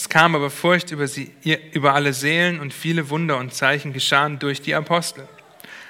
[0.00, 1.32] Es kam aber Furcht über, sie,
[1.72, 5.26] über alle Seelen und viele Wunder und Zeichen geschahen durch die Apostel.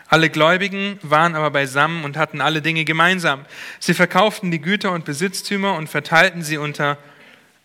[0.08, 3.44] Alle Gläubigen waren aber beisammen und hatten alle Dinge gemeinsam.
[3.80, 6.96] Sie verkauften die Güter und Besitztümer und verteilten sie unter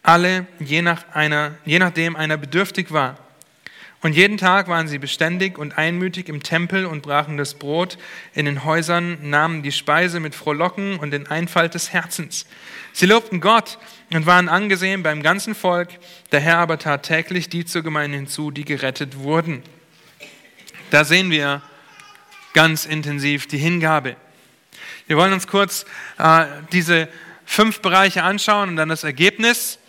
[0.03, 3.17] alle, je, nach einer, je nachdem einer bedürftig war.
[4.03, 7.97] Und jeden Tag waren sie beständig und einmütig im Tempel und brachen das Brot
[8.33, 12.45] in den Häusern, nahmen die Speise mit Frohlocken und den Einfalt des Herzens.
[12.91, 13.79] Sie lobten Gott
[14.11, 15.87] und waren angesehen beim ganzen Volk.
[16.33, 19.63] Der Herr aber tat täglich die zur Gemeinde hinzu, die gerettet wurden.
[20.89, 21.61] Da sehen wir
[22.51, 24.17] ganz intensiv die Hingabe.
[25.07, 25.85] Wir wollen uns kurz
[26.17, 27.07] äh, diese
[27.45, 29.79] fünf Bereiche anschauen und dann das Ergebnis.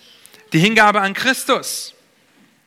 [0.53, 1.94] Die Hingabe an Christus.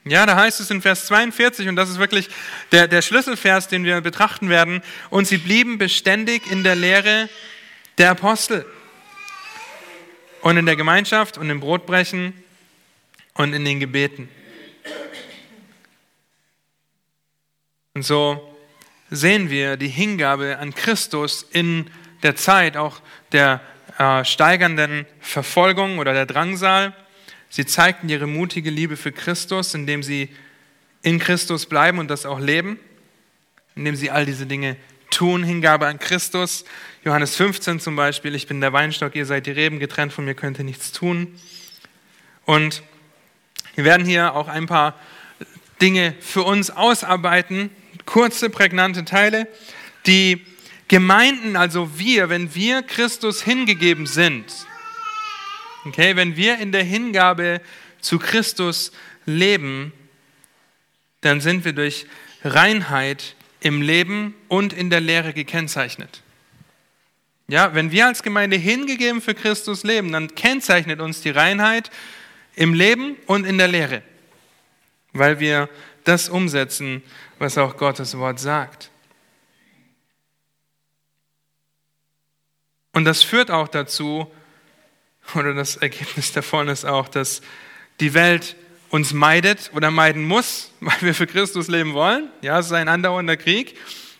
[0.10, 2.30] Ja, da heißt es in Vers 42, und das ist wirklich
[2.72, 7.30] der, der Schlüsselvers, den wir betrachten werden, und sie blieben beständig in der Lehre
[7.98, 8.65] der Apostel
[10.41, 12.34] und in der Gemeinschaft und im Brotbrechen
[13.34, 14.30] und in den Gebeten.
[17.93, 18.56] Und so
[19.10, 21.89] sehen wir die Hingabe an Christus in
[22.24, 23.62] der Zeit auch der
[23.98, 26.93] äh, steigernden Verfolgung oder der Drangsal
[27.49, 30.29] Sie zeigten ihre mutige Liebe für Christus, indem sie
[31.01, 32.79] in Christus bleiben und das auch leben,
[33.75, 34.75] indem sie all diese Dinge
[35.10, 36.65] tun, Hingabe an Christus.
[37.03, 40.36] Johannes 15 zum Beispiel, ich bin der Weinstock, ihr seid die Reben, getrennt von mir
[40.36, 41.39] könnt ihr nichts tun.
[42.45, 42.83] Und
[43.75, 44.95] wir werden hier auch ein paar
[45.81, 47.69] Dinge für uns ausarbeiten,
[48.05, 49.47] kurze, prägnante Teile,
[50.05, 50.45] die
[50.88, 54.66] Gemeinden, also wir, wenn wir Christus hingegeben sind,
[55.88, 57.62] Okay, wenn wir in der Hingabe
[58.02, 58.91] zu Christus
[59.26, 59.93] leben,
[61.21, 62.08] dann sind wir durch
[62.43, 66.23] Reinheit im Leben und in der Lehre gekennzeichnet.
[67.47, 71.89] Ja, wenn wir als Gemeinde hingegeben für Christus leben, dann kennzeichnet uns die Reinheit
[72.56, 74.04] im Leben und in der Lehre,
[75.13, 75.69] weil wir
[76.04, 77.02] das umsetzen,
[77.39, 78.91] was auch Gottes Wort sagt.
[82.91, 84.30] Und das führt auch dazu,
[85.35, 87.41] oder das Ergebnis davon ist auch, dass
[87.99, 88.55] die Welt
[88.89, 92.29] uns meidet oder meiden muss, weil wir für Christus leben wollen.
[92.41, 93.75] Ja, es ist ein andauernder Krieg.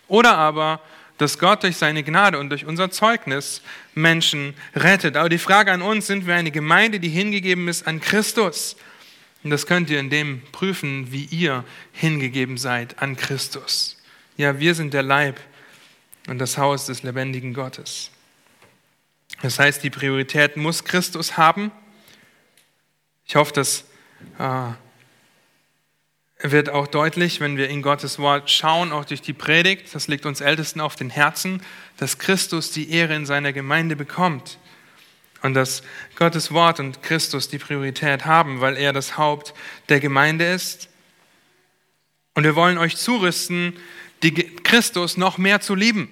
[0.08, 0.80] Oder aber,
[1.18, 3.62] dass Gott durch seine Gnade und durch unser Zeugnis
[3.94, 5.16] Menschen rettet.
[5.16, 8.76] Aber die Frage an uns, sind wir eine Gemeinde, die hingegeben ist an Christus?
[9.44, 13.96] Und das könnt ihr in dem prüfen, wie ihr hingegeben seid an Christus.
[14.36, 15.40] Ja, wir sind der Leib
[16.28, 18.10] und das Haus des lebendigen Gottes.
[19.42, 21.70] Das heißt, die Priorität muss Christus haben.
[23.26, 23.84] Ich hoffe, das
[24.38, 24.72] äh,
[26.40, 29.94] wird auch deutlich, wenn wir in Gottes Wort schauen, auch durch die Predigt.
[29.94, 31.62] Das liegt uns Ältesten auf den Herzen,
[31.96, 34.58] dass Christus die Ehre in seiner Gemeinde bekommt.
[35.42, 35.82] Und dass
[36.16, 39.54] Gottes Wort und Christus die Priorität haben, weil er das Haupt
[39.88, 40.88] der Gemeinde ist.
[42.34, 43.76] Und wir wollen euch zurüsten,
[44.22, 46.10] die Christus noch mehr zu lieben.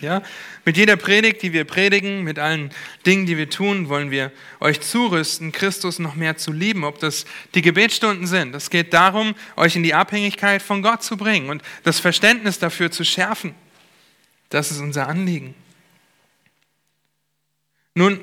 [0.00, 0.22] Ja?
[0.64, 2.70] Mit jeder Predigt, die wir predigen, mit allen
[3.04, 7.24] Dingen, die wir tun, wollen wir euch zurüsten, Christus noch mehr zu lieben, ob das
[7.54, 8.54] die Gebetsstunden sind.
[8.54, 12.90] Es geht darum, euch in die Abhängigkeit von Gott zu bringen und das Verständnis dafür
[12.90, 13.54] zu schärfen.
[14.50, 15.54] Das ist unser Anliegen.
[17.94, 18.20] Nun,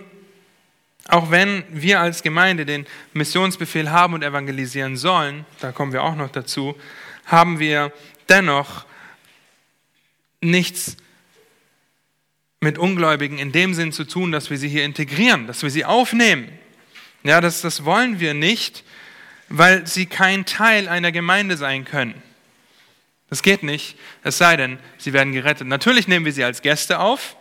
[1.07, 6.15] auch wenn wir als Gemeinde den Missionsbefehl haben und evangelisieren sollen, da kommen wir auch
[6.15, 6.77] noch dazu,
[7.25, 7.91] haben wir
[8.29, 8.85] dennoch
[10.41, 10.97] nichts
[12.63, 15.85] mit Ungläubigen in dem Sinn zu tun, dass wir sie hier integrieren, dass wir sie
[15.85, 16.47] aufnehmen.
[17.23, 18.83] Ja, das, das wollen wir nicht,
[19.49, 22.15] weil sie kein Teil einer Gemeinde sein können.
[23.29, 25.67] Das geht nicht, es sei denn, sie werden gerettet.
[25.67, 27.35] Natürlich nehmen wir sie als Gäste auf,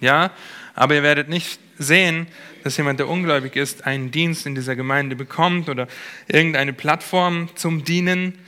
[0.00, 0.30] ja,
[0.74, 2.26] aber ihr werdet nicht sehen,
[2.64, 5.86] dass jemand, der ungläubig ist, einen Dienst in dieser Gemeinde bekommt oder
[6.26, 8.38] irgendeine Plattform zum Dienen.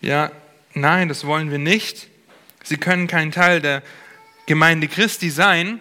[0.00, 0.30] Ja,
[0.74, 2.08] nein, das wollen wir nicht.
[2.62, 3.82] Sie können kein Teil der
[4.48, 5.78] Gemeinde Christi sein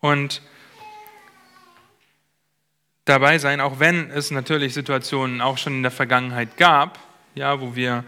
[0.00, 0.42] und
[3.06, 6.98] dabei sein, auch wenn es natürlich Situationen auch schon in der Vergangenheit gab,
[7.34, 8.04] ja, wo wir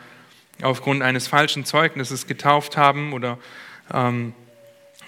[0.61, 3.39] aufgrund eines falschen Zeugnisses getauft haben oder
[3.91, 4.35] ähm,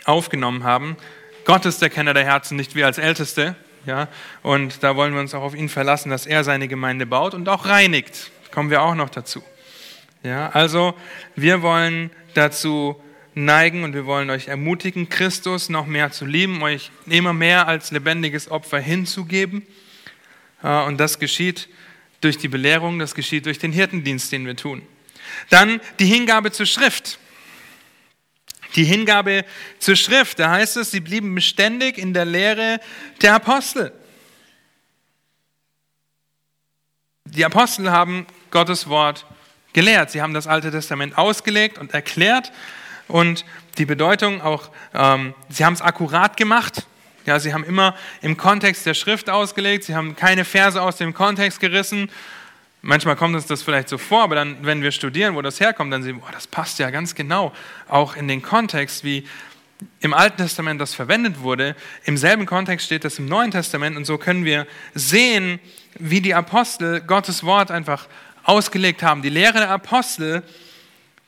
[0.06, 0.96] aufgenommen haben.
[1.44, 3.56] Gott ist der Kenner der Herzen, nicht wir als Älteste.
[3.84, 4.08] Ja?
[4.42, 7.46] Und da wollen wir uns auch auf ihn verlassen, dass er seine Gemeinde baut und
[7.50, 8.30] auch reinigt.
[8.52, 9.42] Kommen wir auch noch dazu.
[10.22, 10.48] Ja?
[10.48, 10.94] Also
[11.36, 12.96] wir wollen dazu
[13.34, 17.90] neigen und wir wollen euch ermutigen, Christus noch mehr zu lieben, euch immer mehr als
[17.90, 19.66] lebendiges Opfer hinzugeben.
[20.62, 21.68] Äh, und das geschieht
[22.20, 24.82] durch die Belehrung, das geschieht durch den Hirtendienst, den wir tun.
[25.50, 27.18] Dann die Hingabe zur Schrift.
[28.76, 29.44] Die Hingabe
[29.78, 32.80] zur Schrift, da heißt es, sie blieben beständig in der Lehre
[33.20, 33.92] der Apostel.
[37.24, 39.26] Die Apostel haben Gottes Wort
[39.72, 40.10] gelehrt.
[40.10, 42.52] Sie haben das Alte Testament ausgelegt und erklärt
[43.08, 43.44] und
[43.78, 46.86] die Bedeutung auch, ähm, sie haben es akkurat gemacht.
[47.24, 51.14] Ja, sie haben immer im Kontext der Schrift ausgelegt, sie haben keine Verse aus dem
[51.14, 52.10] Kontext gerissen
[52.84, 55.92] Manchmal kommt uns das vielleicht so vor, aber dann, wenn wir studieren, wo das herkommt,
[55.92, 57.52] dann sehen wir, boah, das passt ja ganz genau
[57.88, 59.24] auch in den Kontext, wie
[60.00, 61.76] im Alten Testament das verwendet wurde.
[62.04, 65.60] Im selben Kontext steht das im Neuen Testament und so können wir sehen,
[65.96, 68.08] wie die Apostel Gottes Wort einfach
[68.42, 69.22] ausgelegt haben.
[69.22, 70.42] Die Lehre der Apostel,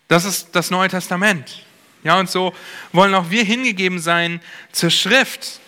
[0.08, 1.64] das ist das Neue Testament.
[2.02, 2.54] Ja, und so
[2.92, 4.40] wollen auch wir hingegeben sein
[4.72, 5.60] zur Schrift,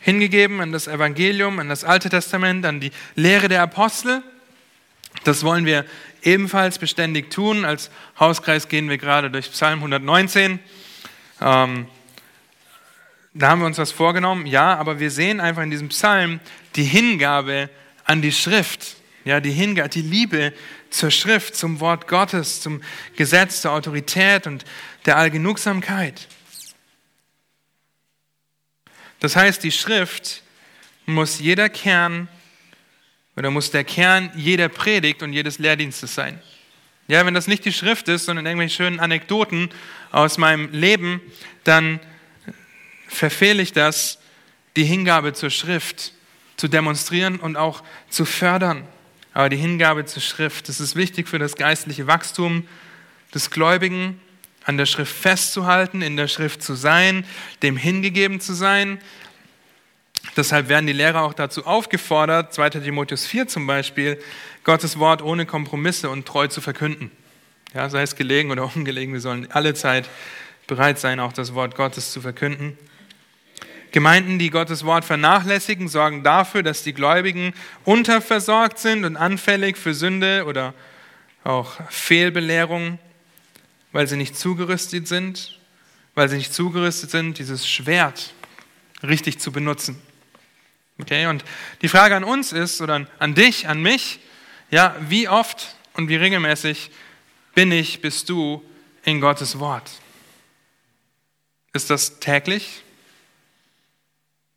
[0.00, 4.22] hingegeben an das Evangelium, an das Alte Testament, an die Lehre der Apostel
[5.24, 5.84] das wollen wir
[6.22, 7.64] ebenfalls beständig tun.
[7.64, 10.58] Als Hauskreis gehen wir gerade durch Psalm 119.
[11.40, 11.86] Ähm,
[13.34, 16.40] da haben wir uns was vorgenommen, ja, aber wir sehen einfach in diesem Psalm
[16.76, 17.70] die Hingabe
[18.04, 20.52] an die Schrift, ja, die Hingabe, die Liebe
[20.90, 22.82] zur Schrift, zum Wort Gottes, zum
[23.16, 24.64] Gesetz, zur Autorität und
[25.06, 26.28] der Allgenugsamkeit.
[29.20, 30.42] Das heißt, die Schrift
[31.06, 32.28] muss jeder Kern
[33.36, 36.40] oder muss der Kern jeder Predigt und jedes Lehrdienstes sein.
[37.08, 39.70] Ja, wenn das nicht die Schrift ist, sondern irgendwelche schönen Anekdoten
[40.12, 41.22] aus meinem Leben,
[41.64, 42.00] dann
[43.08, 44.18] verfehle ich das,
[44.76, 46.12] die Hingabe zur Schrift
[46.56, 48.86] zu demonstrieren und auch zu fördern.
[49.34, 52.66] Aber die Hingabe zur Schrift, das ist wichtig für das geistliche Wachstum
[53.34, 54.20] des Gläubigen,
[54.64, 57.24] an der Schrift festzuhalten, in der Schrift zu sein,
[57.62, 58.98] dem hingegeben zu sein,
[60.36, 64.20] Deshalb werden die Lehrer auch dazu aufgefordert, 2 Timotheus 4 zum Beispiel,
[64.64, 67.10] Gottes Wort ohne Kompromisse und treu zu verkünden.
[67.74, 70.08] Ja, sei es gelegen oder ungelegen, wir sollen alle Zeit
[70.66, 72.78] bereit sein, auch das Wort Gottes zu verkünden.
[73.92, 79.94] Gemeinden, die Gottes Wort vernachlässigen, sorgen dafür, dass die Gläubigen unterversorgt sind und anfällig für
[79.94, 80.74] Sünde oder
[81.44, 82.98] auch Fehlbelehrung,
[83.92, 85.58] weil sie nicht zugerüstet sind,
[86.14, 88.34] weil sie nicht zugerüstet sind, dieses Schwert
[89.02, 90.00] richtig zu benutzen.
[91.00, 91.44] Okay, und
[91.80, 94.18] die Frage an uns ist, oder an dich, an mich,
[94.70, 96.90] ja, wie oft und wie regelmäßig
[97.54, 98.62] bin ich, bist du
[99.04, 99.90] in Gottes Wort?
[101.72, 102.82] Ist das täglich?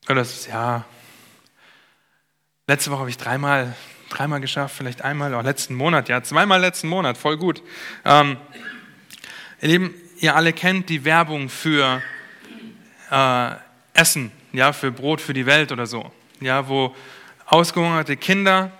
[0.09, 0.85] Oder ist es, ja,
[2.67, 3.75] letzte Woche habe ich dreimal,
[4.09, 7.61] dreimal geschafft, vielleicht einmal, oder letzten Monat, ja, zweimal letzten Monat, voll gut.
[8.05, 8.37] Ähm,
[9.61, 12.01] ihr Lieben, ihr alle kennt die Werbung für
[13.09, 13.51] äh,
[13.93, 16.11] Essen, ja, für Brot für die Welt oder so
[16.41, 16.93] ja, wo
[17.45, 18.71] ausgehungerte Kinder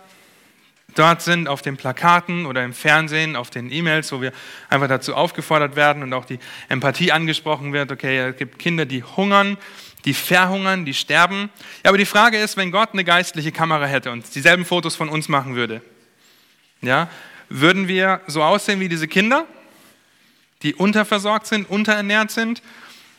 [0.95, 4.33] dort sind auf den Plakaten oder im Fernsehen, auf den E-Mails, wo wir
[4.69, 7.91] einfach dazu aufgefordert werden und auch die Empathie angesprochen wird.
[7.93, 9.57] Okay, es gibt Kinder, die hungern,
[10.05, 11.49] die verhungern, die sterben.
[11.83, 15.09] Ja, aber die Frage ist, wenn Gott eine geistliche Kamera hätte und dieselben Fotos von
[15.09, 15.81] uns machen würde,
[16.81, 17.09] ja,
[17.49, 19.45] würden wir so aussehen wie diese Kinder,
[20.63, 22.61] die unterversorgt sind, unterernährt sind,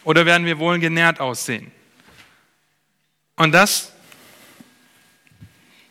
[0.05, 1.71] oder werden wir wohl genährt aussehen?
[3.37, 3.93] Und das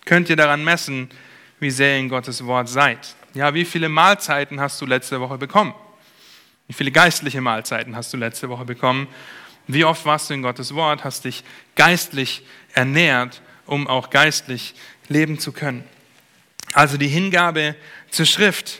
[0.06, 1.10] könnt ihr daran messen,
[1.60, 3.16] wie sehr ihr in Gottes Wort seid.
[3.34, 5.74] Ja, wie viele Mahlzeiten hast du letzte Woche bekommen?
[6.68, 9.08] Wie viele geistliche Mahlzeiten hast du letzte Woche bekommen?
[9.74, 11.44] Wie oft warst du in Gottes Wort, hast dich
[11.76, 14.76] geistlich ernährt, um auch geistlich
[15.08, 15.84] leben zu können?
[16.74, 17.76] Also die Hingabe
[18.10, 18.80] zur Schrift.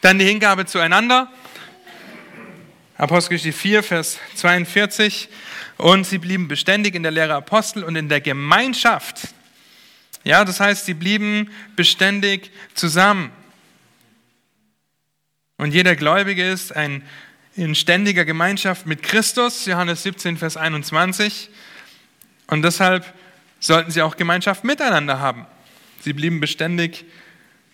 [0.00, 1.30] Dann die Hingabe zueinander.
[2.96, 5.28] Apostelgeschichte 4, Vers 42.
[5.78, 9.34] Und sie blieben beständig in der Lehre Apostel und in der Gemeinschaft
[10.24, 13.30] ja, das heißt, sie blieben beständig zusammen.
[15.58, 17.02] Und jeder Gläubige ist ein,
[17.56, 21.50] in ständiger Gemeinschaft mit Christus, Johannes 17, Vers 21.
[22.48, 23.12] Und deshalb
[23.60, 25.46] sollten sie auch Gemeinschaft miteinander haben.
[26.00, 27.04] Sie blieben beständig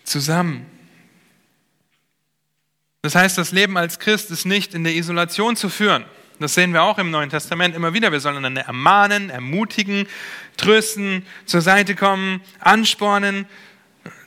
[0.03, 0.65] zusammen.
[3.01, 6.05] Das heißt, das Leben als Christ ist nicht in der Isolation zu führen.
[6.39, 8.11] Das sehen wir auch im Neuen Testament immer wieder.
[8.11, 10.07] Wir sollen einander ermahnen, ermutigen,
[10.57, 13.47] trösten, zur Seite kommen, anspornen.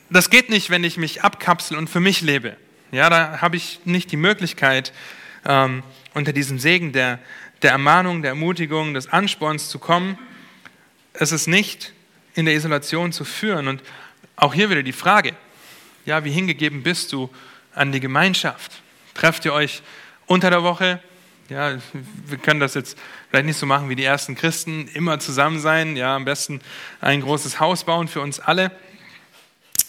[0.09, 2.57] Das geht nicht, wenn ich mich abkapsel und für mich lebe.
[2.91, 4.93] Ja, da habe ich nicht die Möglichkeit,
[5.45, 7.19] ähm, unter diesen Segen der,
[7.61, 10.17] der Ermahnung, der Ermutigung, des Ansporns zu kommen.
[11.13, 11.93] Es ist nicht
[12.33, 13.67] in der Isolation zu führen.
[13.67, 13.81] Und
[14.35, 15.33] auch hier wieder die Frage,
[16.05, 17.29] ja, wie hingegeben bist du
[17.73, 18.81] an die Gemeinschaft?
[19.13, 19.81] Trefft ihr euch
[20.27, 20.99] unter der Woche?
[21.49, 21.77] Ja,
[22.25, 22.97] wir können das jetzt
[23.29, 26.59] vielleicht nicht so machen wie die ersten Christen, immer zusammen sein, ja, am besten
[27.01, 28.71] ein großes Haus bauen für uns alle.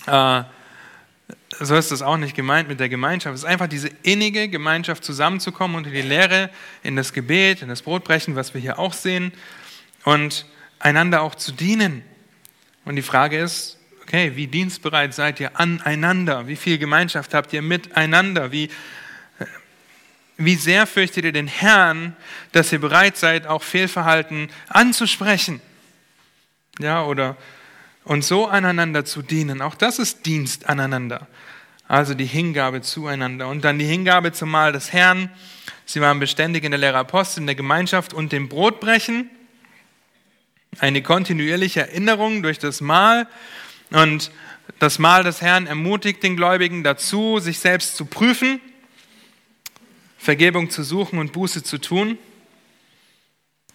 [0.06, 0.42] Äh,
[1.60, 3.34] so ist das auch nicht gemeint mit der Gemeinschaft.
[3.34, 6.50] Es ist einfach diese innige Gemeinschaft zusammenzukommen unter die Lehre,
[6.82, 9.32] in das Gebet, in das Brotbrechen, was wir hier auch sehen,
[10.04, 10.46] und
[10.78, 12.02] einander auch zu dienen.
[12.84, 16.46] Und die Frage ist, okay, wie dienstbereit seid ihr aneinander?
[16.46, 18.52] Wie viel Gemeinschaft habt ihr miteinander?
[18.52, 18.70] Wie
[20.38, 22.14] wie sehr fürchtet ihr den Herrn,
[22.52, 25.60] dass ihr bereit seid, auch Fehlverhalten anzusprechen?
[26.78, 27.36] Ja, oder
[28.06, 29.60] und so aneinander zu dienen.
[29.60, 31.26] Auch das ist Dienst aneinander.
[31.88, 33.48] Also die Hingabe zueinander.
[33.48, 35.30] Und dann die Hingabe zum Mahl des Herrn.
[35.84, 39.28] Sie waren beständig in der Lehre Apostel, in der Gemeinschaft und dem Brotbrechen.
[40.78, 43.28] Eine kontinuierliche Erinnerung durch das Mahl.
[43.90, 44.30] Und
[44.78, 48.60] das Mahl des Herrn ermutigt den Gläubigen dazu, sich selbst zu prüfen
[50.26, 52.18] Vergebung zu suchen und Buße zu tun.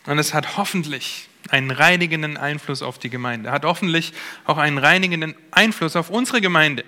[0.05, 4.13] Und es hat hoffentlich einen reinigenden Einfluss auf die Gemeinde, hat hoffentlich
[4.45, 6.85] auch einen reinigenden Einfluss auf unsere Gemeinde.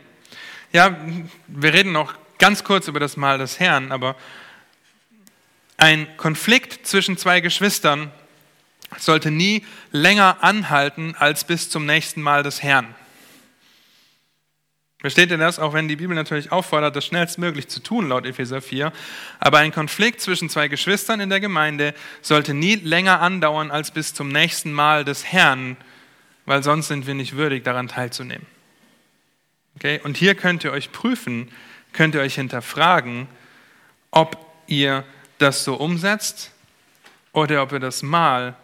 [0.72, 0.98] Ja,
[1.48, 4.16] wir reden noch ganz kurz über das Mahl des Herrn, aber
[5.78, 8.12] ein Konflikt zwischen zwei Geschwistern
[8.98, 12.96] sollte nie länger anhalten als bis zum nächsten Mal des Herrn.
[15.04, 15.60] Versteht ihr das?
[15.60, 18.94] Auch wenn die Bibel natürlich auffordert, das schnellstmöglich zu tun, laut Epheser 4.
[19.38, 24.14] Aber ein Konflikt zwischen zwei Geschwistern in der Gemeinde sollte nie länger andauern als bis
[24.14, 25.76] zum nächsten Mal des Herrn,
[26.46, 28.46] weil sonst sind wir nicht würdig, daran teilzunehmen.
[29.76, 30.00] Okay?
[30.06, 31.52] Und hier könnt ihr euch prüfen,
[31.92, 33.28] könnt ihr euch hinterfragen,
[34.10, 34.38] ob
[34.68, 35.04] ihr
[35.38, 36.54] das so umsetzt
[37.34, 38.56] oder ob ihr das Mal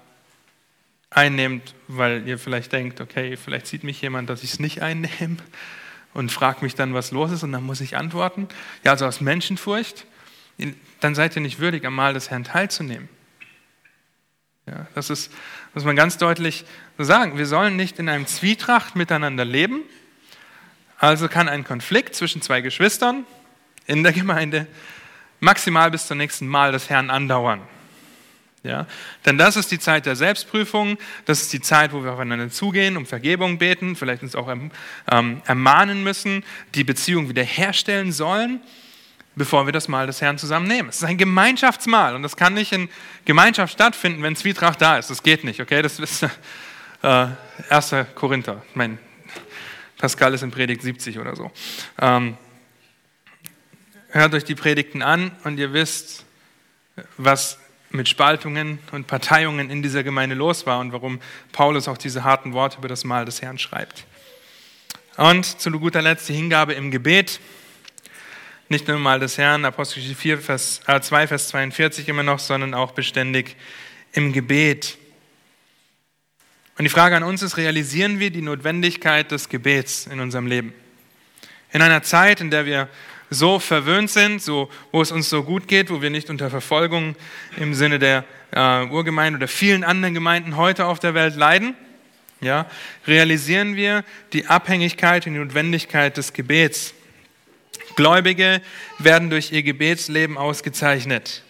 [1.10, 5.36] einnehmt, weil ihr vielleicht denkt, okay, vielleicht sieht mich jemand, dass ich es nicht einnehme
[6.14, 8.48] und fragt mich dann, was los ist, und dann muss ich antworten.
[8.84, 10.06] Ja, also aus Menschenfurcht,
[11.00, 13.08] dann seid ihr nicht würdig, am Mahl des Herrn teilzunehmen.
[14.66, 15.32] Ja, das ist,
[15.74, 16.66] muss man ganz deutlich
[16.98, 17.38] so sagen.
[17.38, 19.82] Wir sollen nicht in einem Zwietracht miteinander leben.
[20.98, 23.26] Also kann ein Konflikt zwischen zwei Geschwistern
[23.86, 24.68] in der Gemeinde
[25.40, 27.62] maximal bis zum nächsten Mahl des Herrn andauern.
[28.64, 28.88] Ja?
[29.26, 32.98] Denn das ist die Zeit der Selbstprüfung, das ist die Zeit, wo wir aufeinander zugehen,
[32.98, 36.44] um Vergebung beten, vielleicht uns auch ähm, ermahnen müssen,
[36.76, 38.62] die Beziehung wiederherstellen sollen,
[39.36, 40.90] bevor wir das Mahl des Herrn zusammennehmen.
[40.90, 42.90] Es ist ein Gemeinschaftsmahl und das kann nicht in
[43.26, 45.10] Gemeinschaft stattfinden, wenn Zwietracht da ist.
[45.10, 45.82] Das geht nicht, okay?
[45.82, 46.24] Das ist
[47.02, 47.28] äh,
[47.70, 47.96] 1.
[48.16, 48.62] Korinther.
[48.70, 48.98] Ich meine,
[49.98, 51.52] Pascal ist in Predigt 70 oder so.
[52.00, 52.38] Ähm,
[54.10, 56.26] hört euch die Predigten an und ihr wisst,
[57.18, 57.60] was
[57.92, 61.20] mit Spaltungen und Parteiungen in dieser Gemeinde los war und warum
[61.52, 64.06] Paulus auch diese harten Worte über das Mahl des Herrn schreibt.
[65.18, 67.40] Und zu guter Letzt die Hingabe im Gebet.
[68.70, 72.40] Nicht nur im Mahl des Herrn, Apostel 4, Vers, äh 2, Vers 42 immer noch,
[72.40, 73.56] sondern auch beständig
[74.14, 74.98] im Gebet.
[76.78, 80.74] Und die Frage an uns ist, realisieren wir die Notwendigkeit des Gebets in unserem Leben?
[81.72, 82.88] In einer Zeit, in der wir
[83.30, 87.16] so verwöhnt sind, so, wo es uns so gut geht, wo wir nicht unter Verfolgung
[87.58, 91.76] im Sinne der äh, Urgemeinde oder vielen anderen Gemeinden heute auf der Welt leiden,
[92.42, 92.66] ja,
[93.06, 96.94] realisieren wir die Abhängigkeit und die Notwendigkeit des Gebets.
[97.96, 98.62] Gläubige
[98.98, 101.44] werden durch ihr Gebetsleben ausgezeichnet.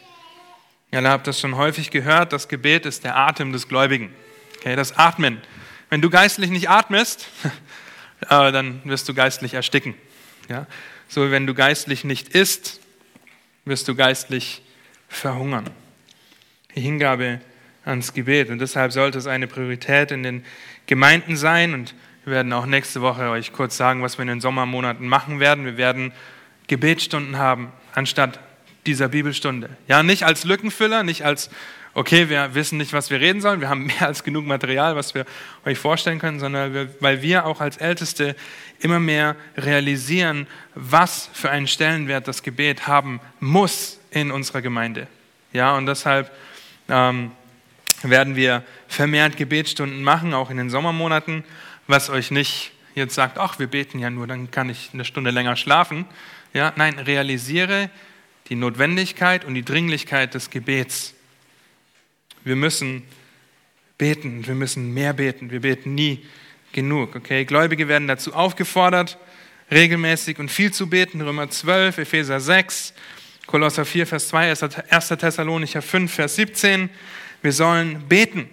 [0.92, 4.12] Ja, ihr habt das schon häufig gehört, das Gebet ist der Atem des Gläubigen.
[4.58, 5.40] Okay, das Atmen.
[5.90, 7.28] Wenn du geistlich nicht atmest,
[8.22, 9.94] äh, dann wirst du geistlich ersticken.
[10.50, 10.66] Ja?
[11.10, 12.80] So wenn du geistlich nicht isst,
[13.66, 14.62] wirst du geistlich
[15.08, 15.68] verhungern.
[16.76, 17.42] Die Hingabe
[17.84, 18.52] ans Gebet.
[18.52, 20.46] Und deshalb sollte es eine Priorität in den
[20.86, 21.74] Gemeinden sein.
[21.74, 21.96] Und
[22.26, 25.66] wir werden auch nächste Woche euch kurz sagen, was wir in den Sommermonaten machen werden.
[25.66, 26.12] Wir werden
[26.68, 28.40] Gebetsstunden haben, anstatt
[28.86, 29.72] dieser Bibelstunde.
[29.88, 31.50] Ja, nicht als Lückenfüller, nicht als,
[32.00, 35.14] okay, wir wissen nicht, was wir reden sollen, wir haben mehr als genug Material, was
[35.14, 35.26] wir
[35.66, 38.38] euch vorstellen können, sondern weil wir auch als Älteste
[38.80, 45.08] immer mehr realisieren, was für einen Stellenwert das Gebet haben muss in unserer Gemeinde.
[45.52, 46.32] Ja, und deshalb
[46.88, 47.32] ähm,
[48.04, 51.44] werden wir vermehrt Gebetsstunden machen, auch in den Sommermonaten,
[51.88, 55.32] was euch nicht jetzt sagt, ach, wir beten ja nur, dann kann ich eine Stunde
[55.32, 56.06] länger schlafen.
[56.54, 57.90] Ja, nein, realisiere
[58.48, 61.14] die Notwendigkeit und die Dringlichkeit des Gebets.
[62.44, 63.04] Wir müssen
[63.98, 66.26] beten, wir müssen mehr beten, wir beten nie
[66.72, 67.16] genug.
[67.16, 67.46] Okay?
[67.46, 69.18] Gläubige werden dazu aufgefordert,
[69.70, 71.22] regelmäßig und viel zu beten.
[71.22, 72.94] Römer 12, Epheser 6,
[73.46, 74.56] Kolosser 4, Vers 2,
[74.90, 75.08] 1.
[75.10, 76.90] Thessalonicher 5, Vers 17.
[77.42, 78.50] Wir sollen beten.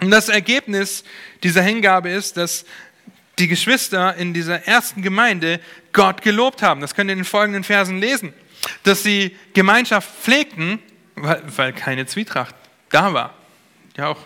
[0.00, 1.04] Und das Ergebnis
[1.42, 2.64] dieser Hingabe ist, dass
[3.38, 5.60] die Geschwister in dieser ersten Gemeinde
[5.92, 6.80] Gott gelobt haben.
[6.80, 8.32] Das könnt ihr in den folgenden Versen lesen.
[8.82, 10.78] Dass sie Gemeinschaft pflegten,
[11.14, 12.54] weil, weil keine Zwietracht
[12.94, 13.34] da war.
[13.96, 14.20] Ja, auch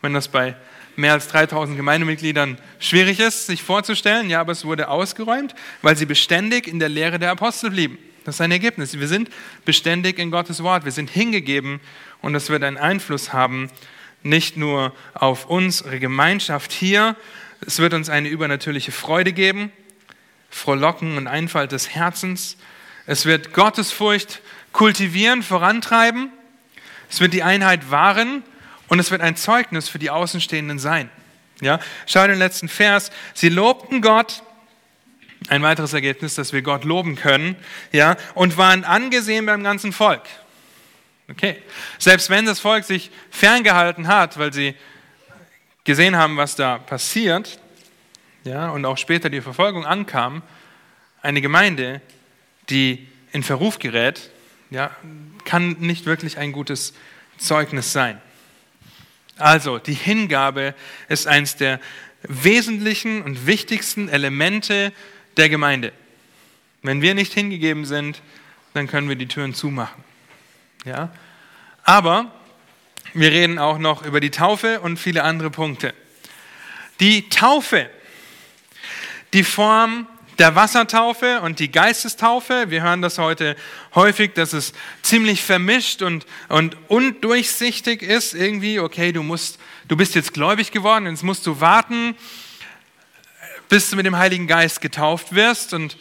[0.00, 0.56] wenn das bei
[0.96, 6.06] mehr als 3000 Gemeindemitgliedern schwierig ist, sich vorzustellen, ja, aber es wurde ausgeräumt, weil sie
[6.06, 7.98] beständig in der Lehre der Apostel blieben.
[8.24, 8.98] Das ist ein Ergebnis.
[8.98, 9.30] Wir sind
[9.64, 10.84] beständig in Gottes Wort.
[10.84, 11.80] Wir sind hingegeben
[12.20, 13.70] und das wird einen Einfluss haben,
[14.22, 17.16] nicht nur auf unsere Gemeinschaft hier,
[17.66, 19.72] es wird uns eine übernatürliche Freude geben,
[20.50, 22.56] Frohlocken und Einfalt des Herzens.
[23.06, 24.40] Es wird Gottesfurcht
[24.72, 26.30] kultivieren, vorantreiben.
[27.10, 28.42] Es wird die Einheit wahren
[28.88, 31.10] und es wird ein Zeugnis für die Außenstehenden sein.
[31.60, 33.10] Ja, schau den letzten Vers.
[33.34, 34.42] Sie lobten Gott.
[35.48, 37.56] Ein weiteres Ergebnis, dass wir Gott loben können,
[37.92, 40.22] ja, und waren angesehen beim ganzen Volk.
[41.30, 41.56] Okay.
[41.98, 44.74] Selbst wenn das Volk sich ferngehalten hat, weil sie
[45.84, 47.60] gesehen haben, was da passiert,
[48.44, 50.42] ja, und auch später die Verfolgung ankam,
[51.22, 52.00] eine Gemeinde,
[52.68, 54.30] die in Verruf gerät,
[54.70, 54.90] ja,
[55.44, 56.94] kann nicht wirklich ein gutes
[57.38, 58.20] Zeugnis sein.
[59.36, 60.74] Also, die Hingabe
[61.08, 61.80] ist eines der
[62.22, 64.92] wesentlichen und wichtigsten Elemente
[65.36, 65.92] der Gemeinde.
[66.82, 68.20] Wenn wir nicht hingegeben sind,
[68.74, 70.02] dann können wir die Türen zumachen.
[70.84, 71.12] Ja?
[71.84, 72.32] Aber
[73.14, 75.94] wir reden auch noch über die Taufe und viele andere Punkte.
[77.00, 77.88] Die Taufe,
[79.32, 80.06] die Form
[80.38, 83.56] der Wassertaufe und die Geistestaufe, wir hören das heute
[83.94, 84.72] häufig, dass es
[85.02, 88.78] ziemlich vermischt und, und undurchsichtig ist irgendwie.
[88.78, 89.58] Okay, du, musst,
[89.88, 92.14] du bist jetzt gläubig geworden, jetzt musst du warten,
[93.68, 95.74] bis du mit dem Heiligen Geist getauft wirst.
[95.74, 95.96] Und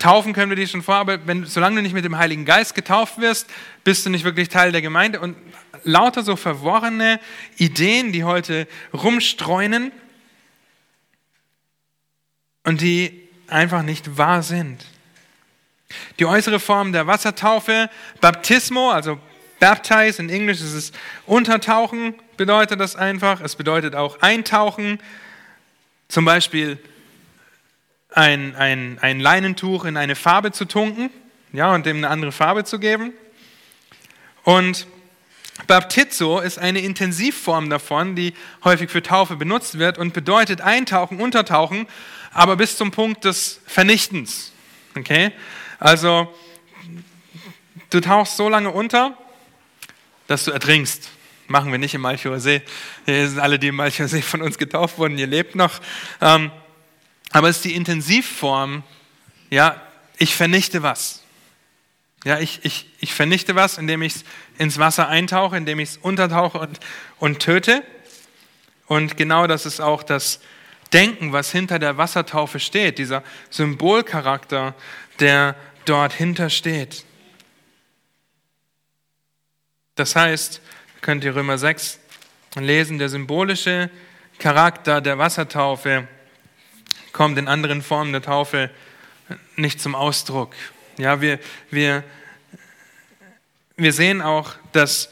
[0.00, 2.74] taufen können wir dich schon vor, aber wenn, solange du nicht mit dem Heiligen Geist
[2.74, 3.48] getauft wirst,
[3.84, 5.20] bist du nicht wirklich Teil der Gemeinde.
[5.20, 5.36] Und
[5.84, 7.20] lauter so verworrene
[7.58, 9.92] Ideen, die heute rumstreunen
[12.64, 14.84] und die einfach nicht wahr sind.
[16.18, 17.88] Die äußere Form der Wassertaufe,
[18.20, 19.20] Baptismo, also
[19.60, 20.92] baptize in Englisch ist es
[21.26, 23.40] untertauchen, bedeutet das einfach.
[23.40, 24.98] Es bedeutet auch eintauchen,
[26.08, 26.78] zum Beispiel
[28.10, 31.10] ein, ein, ein Leinentuch in eine Farbe zu tunken
[31.52, 33.12] ja, und dem eine andere Farbe zu geben.
[34.42, 34.86] Und
[35.66, 38.34] Baptizo ist eine Intensivform davon, die
[38.64, 41.86] häufig für Taufe benutzt wird und bedeutet eintauchen, untertauchen,
[42.34, 44.52] aber bis zum Punkt des Vernichtens.
[44.96, 45.32] Okay?
[45.78, 46.34] Also,
[47.90, 49.16] du tauchst so lange unter,
[50.26, 51.10] dass du ertrinkst.
[51.46, 52.62] Machen wir nicht im Malchower See.
[53.06, 55.80] Hier sind alle, die im Malchower See von uns getauft wurden, ihr lebt noch.
[56.20, 56.50] Ähm,
[57.30, 58.82] aber es ist die Intensivform,
[59.50, 59.80] ja,
[60.18, 61.22] ich vernichte was.
[62.24, 64.24] Ja, ich, ich, ich vernichte was, indem ich es
[64.56, 66.80] ins Wasser eintauche, indem ich es untertauche und,
[67.18, 67.84] und töte.
[68.86, 70.40] Und genau das ist auch das
[70.92, 74.74] Denken, was hinter der Wassertaufe steht, dieser Symbolcharakter,
[75.20, 77.04] der dort hinter steht.
[79.96, 80.60] Das heißt,
[81.00, 82.00] könnt ihr Römer 6
[82.56, 83.90] lesen, der symbolische
[84.38, 86.08] Charakter der Wassertaufe
[87.12, 88.70] kommt in anderen Formen der Taufe
[89.56, 90.54] nicht zum Ausdruck.
[90.98, 91.38] Ja, wir,
[91.70, 92.04] wir,
[93.76, 95.10] wir sehen auch, dass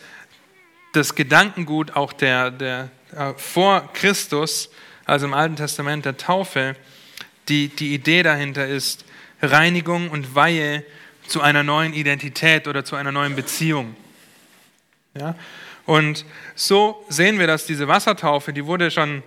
[0.93, 4.71] das Gedankengut auch der, der äh, vor Christus,
[5.13, 6.75] also im Alten Testament der Taufe,
[7.49, 9.05] die, die Idee dahinter ist,
[9.43, 10.85] Reinigung und Weihe
[11.27, 13.95] zu einer neuen Identität oder zu einer neuen Beziehung.
[15.15, 15.35] Ja?
[15.85, 19.23] Und so sehen wir, dass diese Wassertaufe, die wurde schon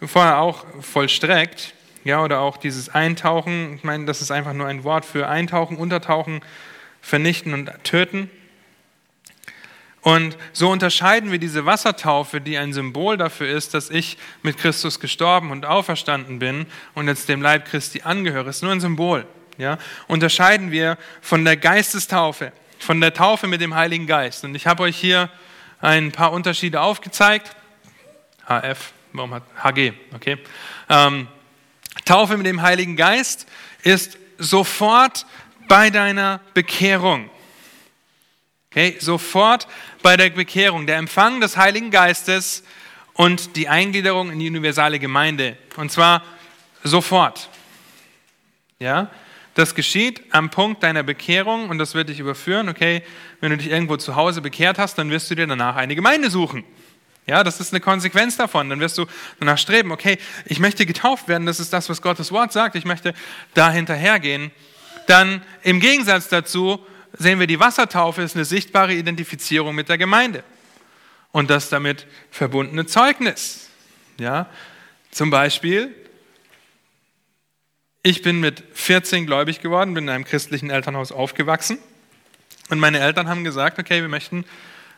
[0.00, 1.74] vorher auch vollstreckt,
[2.04, 5.76] ja, oder auch dieses Eintauchen, ich meine, das ist einfach nur ein Wort für Eintauchen,
[5.76, 6.40] Untertauchen,
[7.02, 8.30] Vernichten und Töten.
[10.08, 15.00] Und so unterscheiden wir diese Wassertaufe, die ein Symbol dafür ist, dass ich mit Christus
[15.00, 18.48] gestorben und auferstanden bin und jetzt dem Leib Christi angehöre.
[18.48, 19.26] ist nur ein Symbol.
[19.58, 19.76] Ja?
[20.06, 22.52] Unterscheiden wir von der Geistestaufe.
[22.78, 24.44] von der Taufe mit dem Heiligen Geist.
[24.44, 25.28] Und ich habe euch hier
[25.82, 27.54] ein paar Unterschiede aufgezeigt.
[28.46, 30.38] HF, warum hat HG, okay.
[30.88, 31.28] Ähm,
[32.06, 33.46] Taufe mit dem Heiligen Geist
[33.82, 35.26] ist sofort
[35.68, 37.28] bei deiner Bekehrung.
[38.70, 39.66] Okay, sofort
[40.02, 42.62] bei der Bekehrung, der Empfang des Heiligen Geistes
[43.14, 45.56] und die Eingliederung in die universale Gemeinde.
[45.76, 46.22] Und zwar
[46.84, 47.48] sofort.
[48.78, 49.10] Ja,
[49.54, 52.68] das geschieht am Punkt deiner Bekehrung und das wird dich überführen.
[52.68, 53.02] Okay,
[53.40, 56.30] wenn du dich irgendwo zu Hause bekehrt hast, dann wirst du dir danach eine Gemeinde
[56.30, 56.64] suchen.
[57.26, 58.70] Ja, das ist eine Konsequenz davon.
[58.70, 59.06] Dann wirst du
[59.40, 62.84] danach streben, okay, ich möchte getauft werden, das ist das, was Gottes Wort sagt, ich
[62.84, 63.14] möchte
[63.54, 64.52] da hinterhergehen.
[65.08, 70.44] Dann im Gegensatz dazu sehen wir, die Wassertaufe ist eine sichtbare Identifizierung mit der Gemeinde
[71.32, 73.68] und das damit verbundene Zeugnis.
[74.18, 74.48] Ja,
[75.10, 75.94] zum Beispiel,
[78.02, 81.78] ich bin mit 14 gläubig geworden, bin in einem christlichen Elternhaus aufgewachsen
[82.68, 84.44] und meine Eltern haben gesagt, okay, wir möchten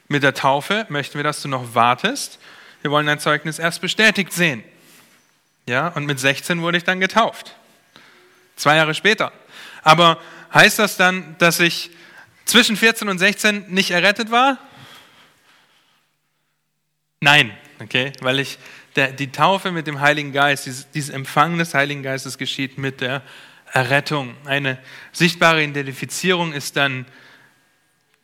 [0.09, 2.41] mit der Taufe, möchten wir, dass du noch wartest.
[2.83, 4.65] Wir wollen dein Zeugnis erst bestätigt sehen.
[5.67, 7.55] Ja, und mit 16 wurde ich dann getauft.
[8.57, 9.33] Zwei Jahre später.
[9.83, 10.19] Aber
[10.53, 11.91] heißt das dann, dass ich
[12.51, 14.59] zwischen 14 und 16 nicht errettet war?
[17.21, 18.59] Nein, okay, weil ich
[18.97, 23.01] der, die Taufe mit dem Heiligen Geist, dieses, dieses Empfang des Heiligen Geistes geschieht mit
[23.01, 23.23] der
[23.73, 24.37] Errettung.
[24.45, 24.79] Eine
[25.13, 27.07] sichtbare Identifizierung ist dann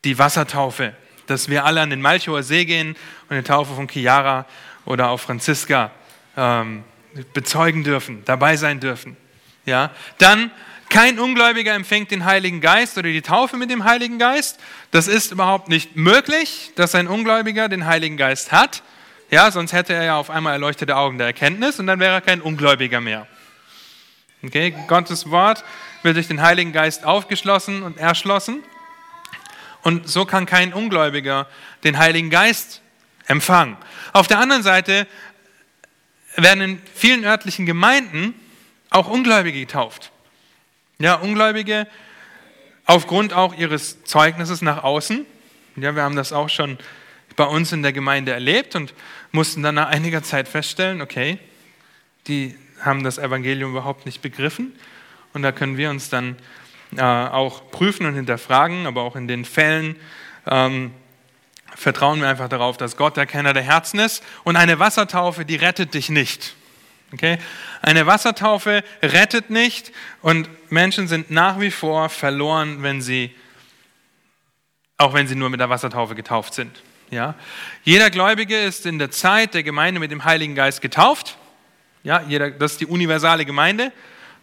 [0.04, 0.94] die Wassertaufe,
[1.26, 2.96] dass wir alle an den Malchower See gehen
[3.28, 4.46] und die Taufe von Chiara
[4.84, 5.92] oder auch Franziska
[6.36, 6.84] ähm,
[7.32, 9.16] bezeugen dürfen, dabei sein dürfen.
[9.66, 10.50] Ja, dann
[10.88, 14.60] kein Ungläubiger empfängt den Heiligen Geist oder die Taufe mit dem Heiligen Geist.
[14.90, 18.82] Das ist überhaupt nicht möglich, dass ein Ungläubiger den Heiligen Geist hat.
[19.30, 22.20] Ja, sonst hätte er ja auf einmal erleuchtete Augen der Erkenntnis und dann wäre er
[22.20, 23.26] kein Ungläubiger mehr.
[24.44, 25.64] Okay, Gottes Wort
[26.02, 28.62] wird durch den Heiligen Geist aufgeschlossen und erschlossen.
[29.82, 31.46] Und so kann kein Ungläubiger
[31.84, 32.80] den Heiligen Geist
[33.26, 33.76] empfangen.
[34.12, 35.06] Auf der anderen Seite
[36.36, 38.34] werden in vielen örtlichen Gemeinden
[38.90, 40.12] auch Ungläubige getauft.
[40.98, 41.86] Ja, Ungläubige
[42.86, 45.26] aufgrund auch ihres Zeugnisses nach außen.
[45.76, 46.78] Ja, wir haben das auch schon
[47.36, 48.94] bei uns in der Gemeinde erlebt und
[49.30, 51.38] mussten dann nach einiger Zeit feststellen, okay,
[52.28, 54.72] die haben das Evangelium überhaupt nicht begriffen.
[55.34, 56.36] Und da können wir uns dann
[56.96, 59.96] äh, auch prüfen und hinterfragen, aber auch in den Fällen
[60.46, 60.92] ähm,
[61.74, 64.24] vertrauen wir einfach darauf, dass Gott der Kenner der Herzen ist.
[64.44, 66.54] Und eine Wassertaufe, die rettet dich nicht.
[67.12, 67.38] Okay?
[67.82, 69.92] Eine Wassertaufe rettet nicht
[70.22, 73.34] und Menschen sind nach wie vor verloren, wenn sie,
[74.98, 76.82] auch wenn sie nur mit der Wassertaufe getauft sind.
[77.10, 77.34] Ja?
[77.84, 81.36] Jeder Gläubige ist in der Zeit der Gemeinde mit dem Heiligen Geist getauft.
[82.02, 83.92] Ja, jeder, das ist die universale Gemeinde.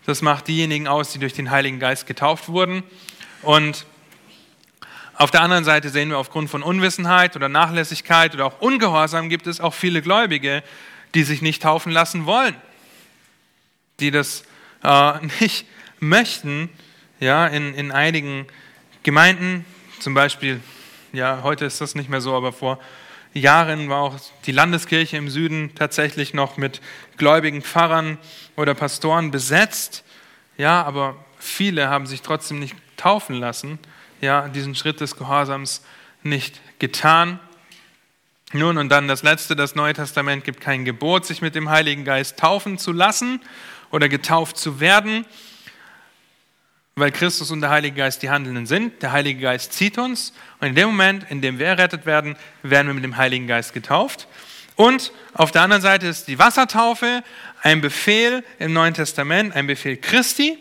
[0.05, 2.84] Das macht diejenigen aus, die durch den Heiligen Geist getauft wurden.
[3.41, 3.86] Und
[5.16, 9.47] auf der anderen Seite sehen wir, aufgrund von Unwissenheit oder Nachlässigkeit oder auch Ungehorsam gibt
[9.47, 10.64] es auch viele Gläubige,
[11.16, 12.55] die sich nicht taufen lassen wollen,
[13.99, 14.43] die das
[14.84, 15.66] äh, nicht
[15.99, 16.70] möchten.
[17.20, 18.47] Ja, in, in einigen
[19.03, 19.66] Gemeinden,
[19.99, 20.59] zum Beispiel,
[21.14, 22.80] ja, heute ist das nicht mehr so, aber vor
[23.34, 26.82] Jahren war auch die Landeskirche im Süden tatsächlich noch mit
[27.18, 28.18] gläubigen Pfarrern
[28.55, 30.03] oder Pastoren besetzt.
[30.57, 33.80] Ja, aber viele haben sich trotzdem nicht taufen lassen,
[34.22, 35.84] ja, diesen Schritt des Gehorsams
[36.22, 37.39] nicht getan.
[38.56, 42.06] Nun, und dann das letzte, das Neue Testament gibt kein Gebot, sich mit dem Heiligen
[42.06, 43.41] Geist taufen zu lassen
[43.89, 45.26] oder getauft zu werden,
[46.93, 49.01] weil Christus und der Heilige Geist die Handelnden sind.
[49.01, 52.86] Der Heilige Geist zieht uns und in dem Moment, in dem wir errettet werden, werden
[52.86, 54.28] wir mit dem Heiligen Geist getauft.
[54.76, 57.24] Und auf der anderen Seite ist die Wassertaufe
[57.64, 60.60] ein Befehl im Neuen Testament, ein Befehl Christi,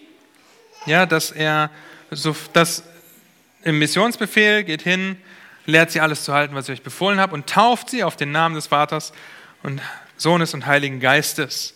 [0.86, 1.70] ja, dass er,
[2.10, 2.84] so, dass
[3.64, 5.18] im Missionsbefehl geht hin,
[5.66, 8.32] lehrt sie alles zu halten, was ich euch befohlen habe und tauft sie auf den
[8.32, 9.12] Namen des Vaters
[9.62, 9.80] und
[10.16, 11.74] Sohnes und Heiligen Geistes.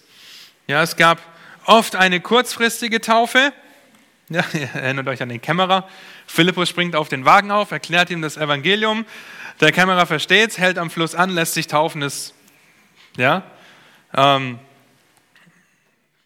[0.67, 1.21] Ja, es gab
[1.65, 3.53] oft eine kurzfristige Taufe.
[4.29, 5.89] Ja, ihr erinnert euch an den Kämmerer.
[6.27, 9.07] Philippus springt auf den Wagen auf, erklärt ihm das Evangelium.
[9.61, 12.01] Der Kämmerer versteht es, hält am Fluss an, lässt sich taufen.
[12.01, 12.35] Das,
[13.17, 13.45] ja,
[14.17, 14.59] ähm,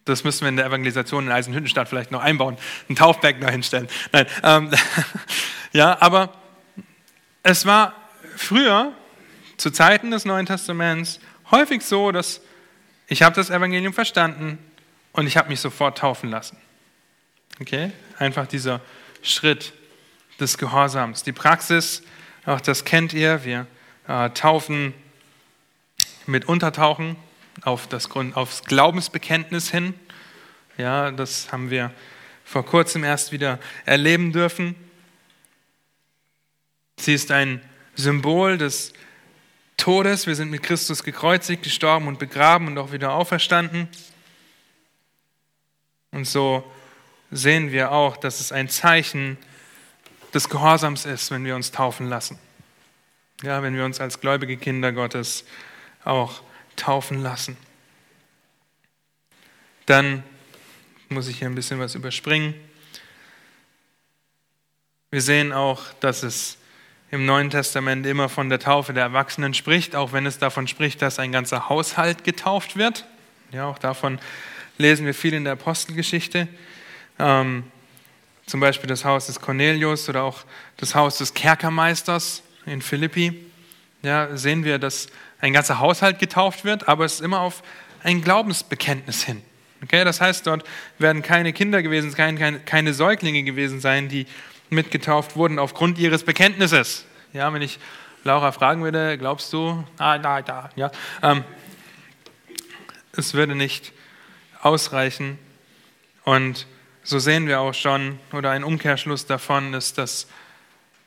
[0.07, 2.57] das müssen wir in der Evangelisation in Eisenhüttenstadt vielleicht noch einbauen,
[2.89, 3.87] einen Taufberg noch hinstellen.
[4.13, 4.71] Nein, ähm,
[5.73, 6.33] ja, aber
[7.43, 7.95] es war
[8.37, 8.93] früher,
[9.57, 11.21] zu Zeiten des Neuen Testaments,
[11.51, 12.41] häufig so, dass
[13.09, 14.59] ich habe das Evangelium verstanden
[15.13, 16.57] und ich habe mich sofort taufen lassen.
[17.61, 17.91] Okay?
[18.19, 18.81] Einfach dieser
[19.23, 19.73] Schritt
[20.39, 21.23] des Gehorsams.
[21.23, 22.03] Die Praxis,
[22.47, 23.67] auch das kennt ihr, wir
[24.09, 24.95] äh, taufen
[26.27, 27.17] mit Untertauchen
[27.63, 29.95] auf das Grund, aufs Glaubensbekenntnis hin.
[30.79, 31.93] Ja, das haben wir
[32.45, 34.75] vor kurzem erst wieder erleben dürfen.
[37.01, 37.63] Sie ist ein
[37.97, 38.93] Symbol des
[39.79, 40.27] Todes.
[40.27, 43.89] Wir sind mit Christus gekreuzigt, gestorben und begraben und auch wieder auferstanden.
[46.11, 46.71] Und so
[47.31, 49.39] sehen wir auch, dass es ein Zeichen
[50.35, 52.39] des Gehorsams ist, wenn wir uns taufen lassen.
[53.43, 55.47] Ja, wenn wir uns als gläubige Kinder Gottes
[56.05, 56.43] auch
[56.77, 57.57] taufen lassen.
[59.87, 60.23] Dann
[61.09, 62.55] muss ich hier ein bisschen was überspringen.
[65.11, 66.59] Wir sehen auch, dass es
[67.11, 71.03] im Neuen Testament immer von der Taufe der Erwachsenen spricht, auch wenn es davon spricht,
[71.03, 73.05] dass ein ganzer Haushalt getauft wird.
[73.53, 74.19] Ja, auch davon
[74.79, 76.47] lesen wir viel in der Apostelgeschichte.
[77.19, 77.65] Ähm,
[78.47, 80.45] zum Beispiel das Haus des Cornelius oder auch
[80.77, 83.45] das Haus des Kerkermeisters in Philippi.
[84.03, 85.09] Ja, sehen wir, dass
[85.41, 87.63] ein ganzer Haushalt getauft wird, aber es ist immer auf
[88.03, 89.43] ein Glaubensbekenntnis hin.
[89.83, 90.65] Okay, das heißt, dort
[90.99, 94.27] werden keine Kinder gewesen keine, keine Säuglinge gewesen sein, die
[94.71, 97.05] mitgetauft wurden aufgrund ihres Bekenntnisses.
[97.33, 97.79] Ja, wenn ich
[98.25, 99.85] Laura fragen würde, glaubst du?
[99.99, 100.91] Ah, da, da, ja.
[101.23, 101.45] Ähm,
[103.13, 103.93] es würde nicht
[104.63, 105.39] ausreichen.
[106.25, 106.67] Und
[107.03, 110.29] so sehen wir auch schon, oder ein Umkehrschluss davon ist, dass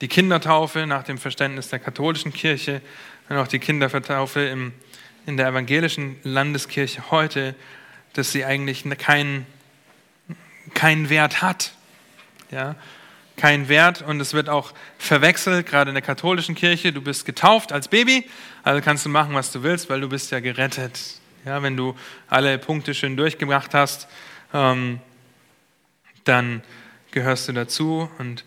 [0.01, 2.82] die Kindertaufe nach dem Verständnis der katholischen Kirche
[3.30, 4.74] und auch die Kindertaufe im,
[5.26, 7.55] in der evangelischen Landeskirche heute,
[8.14, 9.45] dass sie eigentlich keinen
[10.74, 11.74] keinen Wert hat.
[12.51, 12.76] Ja?
[13.36, 16.94] Keinen Wert und es wird auch verwechselt, gerade in der katholischen Kirche.
[16.94, 18.30] Du bist getauft als Baby,
[18.64, 21.00] also kannst du machen, was du willst, weil du bist ja gerettet.
[21.46, 21.96] Ja, wenn du
[22.30, 24.08] alle Punkte schön durchgebracht hast,
[24.54, 25.00] ähm,
[26.24, 26.64] dann
[27.12, 28.46] gehörst du dazu und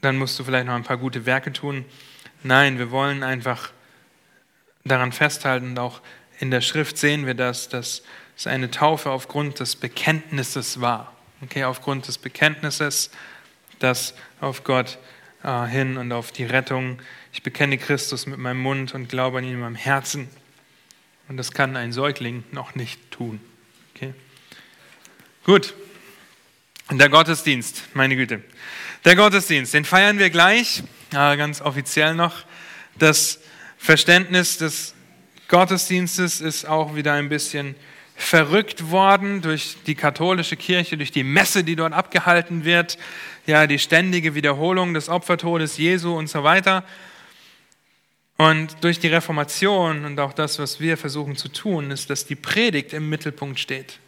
[0.00, 1.84] dann musst du vielleicht noch ein paar gute Werke tun.
[2.42, 3.70] Nein, wir wollen einfach
[4.84, 6.00] daran festhalten und auch
[6.38, 8.02] in der Schrift sehen wir das, dass
[8.36, 11.12] es eine Taufe aufgrund des Bekenntnisses war.
[11.42, 13.10] Okay, aufgrund des Bekenntnisses
[13.82, 14.98] das auf Gott
[15.42, 17.00] äh, hin und auf die Rettung.
[17.32, 20.28] Ich bekenne Christus mit meinem Mund und glaube an ihn in meinem Herzen.
[21.28, 23.40] Und das kann ein Säugling noch nicht tun.
[23.94, 24.14] Okay?
[25.44, 25.74] Gut.
[26.90, 28.42] Der Gottesdienst, meine Güte.
[29.04, 32.44] Der Gottesdienst, den feiern wir gleich, äh, ganz offiziell noch.
[32.98, 33.40] Das
[33.78, 34.94] Verständnis des
[35.48, 37.74] Gottesdienstes ist auch wieder ein bisschen
[38.14, 42.98] verrückt worden durch die katholische Kirche, durch die Messe, die dort abgehalten wird,
[43.46, 46.84] ja, die ständige Wiederholung des Opfertodes Jesu und so weiter.
[48.38, 52.34] Und durch die Reformation und auch das, was wir versuchen zu tun, ist, dass die
[52.34, 53.98] Predigt im Mittelpunkt steht.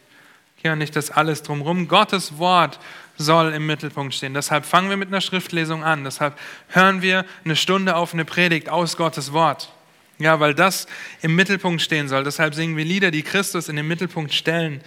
[0.63, 1.87] Ja, nicht das alles drumherum.
[1.87, 2.79] Gottes Wort
[3.17, 4.33] soll im Mittelpunkt stehen.
[4.33, 6.03] Deshalb fangen wir mit einer Schriftlesung an.
[6.03, 6.37] Deshalb
[6.69, 9.71] hören wir eine Stunde auf eine Predigt aus Gottes Wort.
[10.17, 10.87] Ja, weil das
[11.21, 12.23] im Mittelpunkt stehen soll.
[12.23, 14.81] Deshalb singen wir Lieder, die Christus in den Mittelpunkt stellen.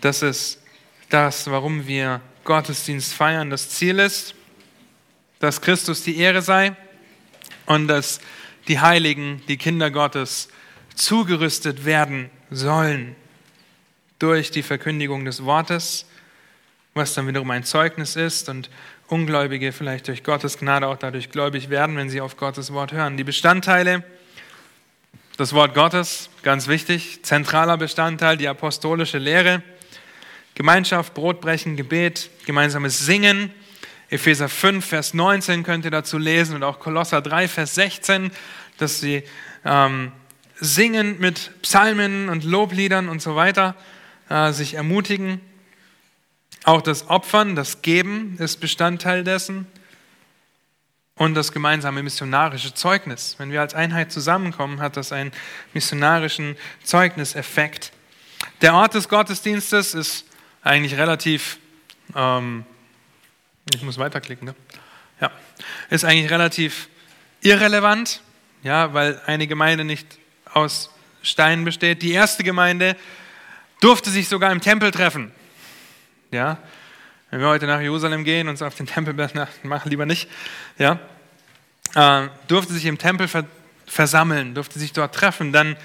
[0.00, 0.62] Das ist
[1.08, 3.50] das, warum wir Gottesdienst feiern.
[3.50, 4.34] Das Ziel ist,
[5.38, 6.74] dass Christus die Ehre sei
[7.66, 8.20] und dass
[8.68, 10.48] die Heiligen, die Kinder Gottes,
[10.94, 13.14] zugerüstet werden sollen
[14.18, 16.06] durch die Verkündigung des Wortes,
[16.94, 18.70] was dann wiederum ein Zeugnis ist und
[19.08, 23.16] Ungläubige vielleicht durch Gottes Gnade auch dadurch gläubig werden, wenn sie auf Gottes Wort hören.
[23.16, 24.02] Die Bestandteile,
[25.36, 29.62] das Wort Gottes, ganz wichtig, zentraler Bestandteil, die apostolische Lehre,
[30.56, 33.52] Gemeinschaft, Brotbrechen, Gebet, gemeinsames Singen.
[34.08, 38.30] Epheser 5, Vers 19 könnt ihr dazu lesen und auch Kolosser 3, Vers 16,
[38.78, 39.22] dass sie
[39.66, 40.12] ähm,
[40.54, 43.74] singen mit Psalmen und Lobliedern und so weiter,
[44.30, 45.42] äh, sich ermutigen.
[46.64, 49.66] Auch das Opfern, das Geben ist Bestandteil dessen.
[51.16, 53.34] Und das gemeinsame missionarische Zeugnis.
[53.38, 55.32] Wenn wir als Einheit zusammenkommen, hat das einen
[55.74, 57.92] missionarischen Zeugniseffekt.
[58.62, 60.25] Der Ort des Gottesdienstes ist
[60.66, 61.58] eigentlich relativ,
[62.14, 62.64] ähm,
[63.74, 64.54] ich muss weiterklicken, ne?
[65.20, 65.30] ja,
[65.90, 66.88] ist eigentlich relativ
[67.40, 68.20] irrelevant,
[68.62, 70.18] ja, weil eine Gemeinde nicht
[70.52, 70.90] aus
[71.22, 72.02] Steinen besteht.
[72.02, 72.96] Die erste Gemeinde
[73.80, 75.32] durfte sich sogar im Tempel treffen.
[76.30, 76.58] Ja?
[77.30, 79.14] Wenn wir heute nach Jerusalem gehen und uns auf den Tempel
[79.62, 80.28] machen, lieber nicht,
[80.78, 80.98] ja?
[81.94, 83.44] Äh, durfte sich im Tempel ver
[83.88, 85.52] versammeln, durfte sich dort treffen.
[85.52, 85.76] Dann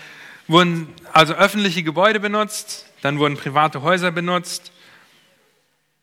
[0.47, 4.71] wurden also öffentliche Gebäude benutzt, dann wurden private Häuser benutzt,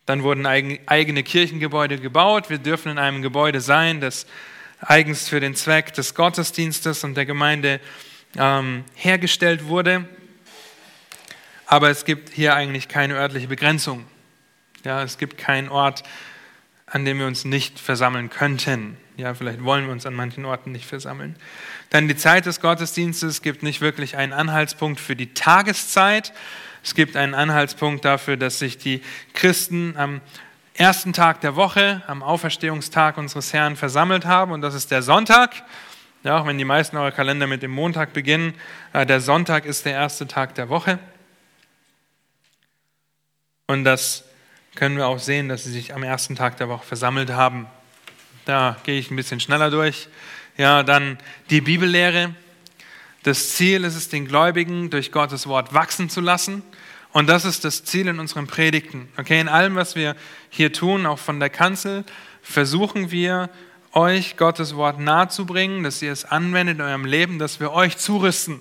[0.06, 2.48] dann wurden eigene Kirchengebäude gebaut.
[2.48, 4.26] Wir dürfen in einem Gebäude sein, das
[4.80, 7.80] eigens für den Zweck des Gottesdienstes und der Gemeinde
[8.36, 10.08] ähm, hergestellt wurde.
[11.66, 14.06] Aber es gibt hier eigentlich keine örtliche Begrenzung.
[14.84, 16.02] Ja, es gibt keinen Ort,
[16.86, 18.96] an dem wir uns nicht versammeln könnten.
[19.18, 21.36] Ja, vielleicht wollen wir uns an manchen Orten nicht versammeln.
[21.90, 26.32] Dann die Zeit des Gottesdienstes gibt nicht wirklich einen Anhaltspunkt für die Tageszeit.
[26.82, 29.02] Es gibt einen Anhaltspunkt dafür, dass sich die
[29.34, 30.20] Christen am
[30.74, 34.52] ersten Tag der Woche, am Auferstehungstag unseres Herrn versammelt haben.
[34.52, 35.64] Und das ist der Sonntag.
[36.22, 38.54] Ja, auch wenn die meisten eurer Kalender mit dem Montag beginnen,
[38.92, 40.98] äh, der Sonntag ist der erste Tag der Woche.
[43.66, 44.24] Und das
[44.74, 47.66] können wir auch sehen, dass sie sich am ersten Tag der Woche versammelt haben.
[48.44, 50.08] Da gehe ich ein bisschen schneller durch.
[50.56, 51.18] Ja, dann
[51.50, 52.34] die Bibellehre.
[53.22, 56.62] Das Ziel ist es, den Gläubigen durch Gottes Wort wachsen zu lassen.
[57.12, 59.08] Und das ist das Ziel in unseren Predigten.
[59.16, 60.14] Okay, in allem, was wir
[60.50, 62.04] hier tun, auch von der Kanzel,
[62.42, 63.50] versuchen wir,
[63.92, 68.60] euch Gottes Wort nahezubringen, dass ihr es anwendet in eurem Leben, dass wir euch zurüsten.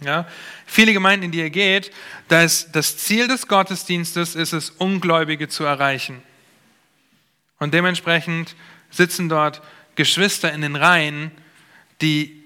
[0.00, 0.26] Ja?
[0.64, 1.90] Viele Gemeinden, in die ihr geht,
[2.28, 6.22] da ist das Ziel des Gottesdienstes ist es, Ungläubige zu erreichen.
[7.58, 8.56] Und dementsprechend
[8.90, 9.60] sitzen dort
[9.96, 11.30] Geschwister in den Reihen,
[12.00, 12.39] die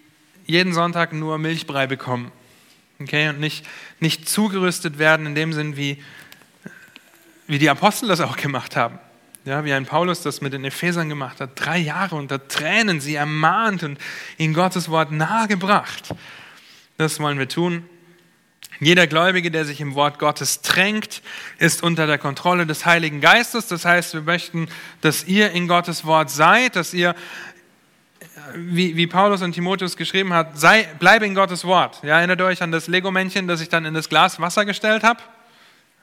[0.47, 2.33] jeden Sonntag nur Milchbrei bekommen.
[3.01, 3.29] Okay?
[3.29, 3.67] Und nicht,
[4.01, 6.03] nicht zugerüstet werden in dem Sinn, wie,
[7.47, 8.99] wie die Apostel das auch gemacht haben.
[9.45, 11.51] Ja, wie ein Paulus das mit den Ephesern gemacht hat.
[11.55, 13.99] Drei Jahre unter Tränen sie ermahnt und
[14.39, 16.15] ihnen Gottes Wort nahegebracht.
[16.97, 17.85] Das wollen wir tun.
[18.81, 21.23] Jeder Gläubige, der sich im Wort Gottes drängt,
[21.59, 23.67] ist unter der Kontrolle des Heiligen Geistes.
[23.67, 24.69] Das heißt, wir möchten,
[25.01, 27.15] dass ihr in Gottes Wort seid, dass ihr,
[28.55, 32.01] wie, wie Paulus und Timotheus geschrieben hat, sei, bleibe in Gottes Wort.
[32.03, 35.21] Ja, erinnert euch an das Lego-Männchen, das ich dann in das Glas Wasser gestellt habe?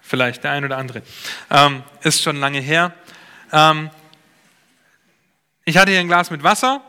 [0.02, 1.04] Vielleicht der ein oder andere.
[1.50, 2.94] Ähm, ist schon lange her.
[3.52, 3.90] Ähm,
[5.66, 6.82] ich hatte hier ein Glas mit Wasser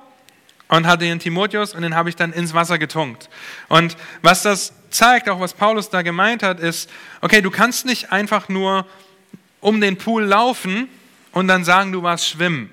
[0.68, 3.28] und hatte den Timotheus und den habe ich dann ins Wasser getunkt.
[3.68, 6.88] Und was das zeigt, auch was Paulus da gemeint hat, ist,
[7.20, 8.86] okay, du kannst nicht einfach nur
[9.60, 10.88] um den Pool laufen
[11.32, 12.70] und dann sagen, du warst schwimmen.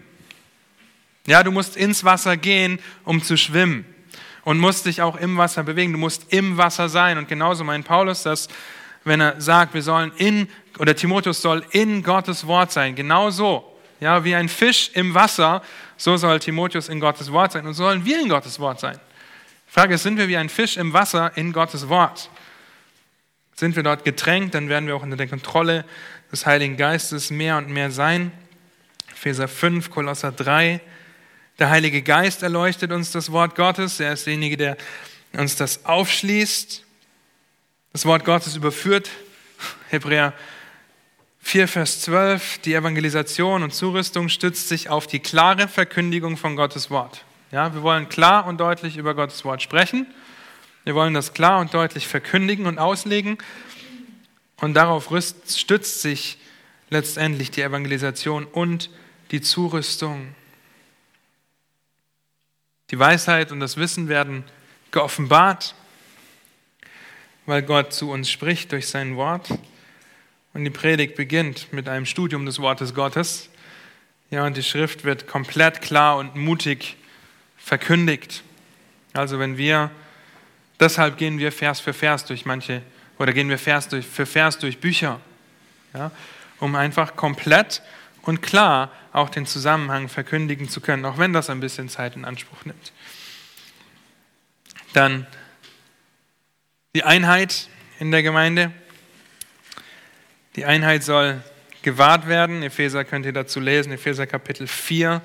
[1.29, 3.85] Ja, du musst ins Wasser gehen, um zu schwimmen
[4.45, 5.93] und musst dich auch im Wasser bewegen.
[5.93, 7.19] Du musst im Wasser sein.
[7.19, 8.47] Und genauso meint Paulus das,
[9.03, 10.49] wenn er sagt, wir sollen in,
[10.79, 12.95] oder Timotheus soll in Gottes Wort sein.
[12.95, 13.63] Genauso.
[13.99, 15.61] Ja, wie ein Fisch im Wasser
[15.97, 18.97] so soll Timotheus in Gottes Wort sein und so sollen wir in Gottes Wort sein.
[19.67, 22.31] Die Frage ist, sind wir wie ein Fisch im Wasser in Gottes Wort?
[23.55, 25.85] Sind wir dort getränkt, dann werden wir auch unter der Kontrolle
[26.31, 28.31] des Heiligen Geistes mehr und mehr sein.
[29.11, 30.81] Epheser 5, Kolosser 3.
[31.59, 33.99] Der Heilige Geist erleuchtet uns das Wort Gottes.
[33.99, 34.77] Er ist derjenige, der
[35.33, 36.85] uns das aufschließt.
[37.91, 39.09] Das Wort Gottes überführt.
[39.89, 40.31] Hebräer
[41.41, 46.89] 4, Vers 12, die Evangelisation und Zurüstung stützt sich auf die klare Verkündigung von Gottes
[46.89, 47.25] Wort.
[47.51, 50.07] Ja, wir wollen klar und deutlich über Gottes Wort sprechen.
[50.85, 53.37] Wir wollen das klar und deutlich verkündigen und auslegen.
[54.61, 55.09] Und darauf
[55.45, 56.37] stützt sich
[56.89, 58.89] letztendlich die Evangelisation und
[59.31, 60.35] die Zurüstung.
[62.91, 64.43] Die Weisheit und das Wissen werden
[64.91, 65.75] geoffenbart,
[67.45, 69.49] weil Gott zu uns spricht durch sein Wort.
[70.53, 73.49] Und die Predigt beginnt mit einem Studium des Wortes Gottes.
[74.31, 76.97] Ja, und die Schrift wird komplett klar und mutig
[77.57, 78.43] verkündigt.
[79.13, 79.91] Also wenn wir,
[80.79, 82.81] deshalb gehen wir Vers für Vers durch manche,
[83.19, 85.19] oder gehen wir Vers durch, für Vers durch Bücher,
[85.93, 86.11] ja,
[86.59, 87.81] um einfach komplett
[88.21, 92.25] und klar auch den Zusammenhang verkündigen zu können, auch wenn das ein bisschen Zeit in
[92.25, 92.91] Anspruch nimmt.
[94.93, 95.27] Dann
[96.95, 98.71] die Einheit in der Gemeinde.
[100.55, 101.43] Die Einheit soll
[101.81, 102.63] gewahrt werden.
[102.63, 105.21] Epheser könnt ihr dazu lesen, Epheser Kapitel 4.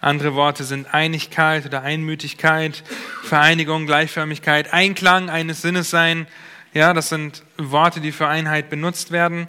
[0.00, 2.84] Andere Worte sind Einigkeit oder Einmütigkeit,
[3.22, 6.26] Vereinigung, Gleichförmigkeit, Einklang eines Sinnes sein.
[6.74, 9.48] Ja, das sind Worte, die für Einheit benutzt werden.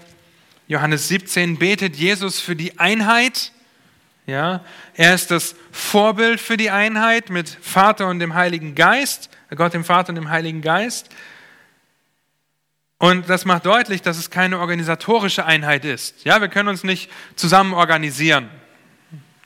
[0.67, 3.51] Johannes 17 betet Jesus für die Einheit.
[4.25, 9.73] Ja, er ist das Vorbild für die Einheit mit Vater und dem Heiligen Geist, Gott
[9.73, 11.09] dem Vater und dem Heiligen Geist.
[12.97, 16.25] Und das macht deutlich, dass es keine organisatorische Einheit ist.
[16.25, 18.49] Ja, wir können uns nicht zusammen organisieren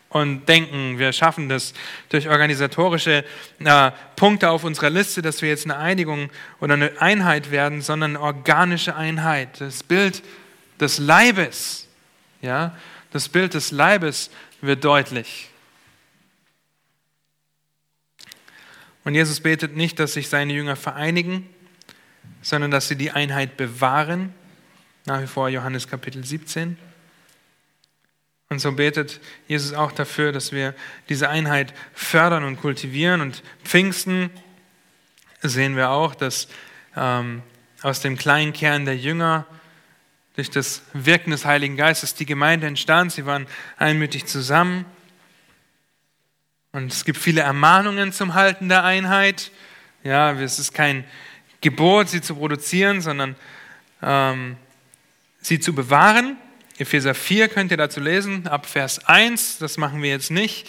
[0.07, 1.73] und denken, wir schaffen das
[2.07, 3.25] durch organisatorische
[3.59, 6.29] äh, Punkte auf unserer Liste, dass wir jetzt eine Einigung
[6.61, 9.59] oder eine Einheit werden, sondern eine organische Einheit.
[9.59, 10.23] Das Bild
[10.79, 11.87] des Leibes,
[12.41, 12.75] ja,
[13.11, 14.29] das Bild des Leibes
[14.61, 15.49] wird deutlich.
[19.03, 21.49] Und Jesus betet nicht, dass sich seine Jünger vereinigen,
[22.41, 24.33] sondern dass sie die Einheit bewahren.
[25.05, 26.77] Nach wie vor Johannes Kapitel 17.
[28.49, 30.75] Und so betet Jesus auch dafür, dass wir
[31.07, 33.21] diese Einheit fördern und kultivieren.
[33.21, 34.29] Und Pfingsten
[35.41, 36.47] sehen wir auch, dass
[36.95, 37.43] ähm,
[37.81, 39.45] aus dem kleinen Kern der Jünger
[40.39, 43.11] durch das Wirken des Heiligen Geistes die Gemeinde entstand.
[43.11, 43.45] Sie waren
[43.77, 44.85] einmütig zusammen.
[46.71, 49.51] Und es gibt viele Ermahnungen zum Halten der Einheit.
[50.03, 51.03] Ja, es ist kein
[51.61, 53.35] Gebot, sie zu produzieren, sondern
[54.01, 54.55] ähm,
[55.41, 56.37] sie zu bewahren
[56.79, 60.65] Epheser 4 könnt ihr dazu lesen, ab Vers 1, das machen wir jetzt nicht.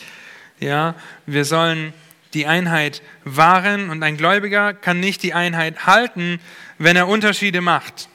[0.58, 1.92] Ja, wir sollen
[2.34, 6.40] die Einheit wahren und ein Gläubiger kann nicht die Einheit halten,
[6.78, 8.08] wenn er Unterschiede macht.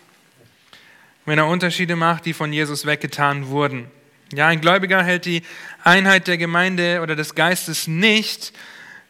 [1.26, 3.90] Wenn er Unterschiede macht, die von Jesus weggetan wurden.
[4.34, 5.44] Ja, ein Gläubiger hält die
[5.84, 8.54] Einheit der Gemeinde oder des Geistes nicht,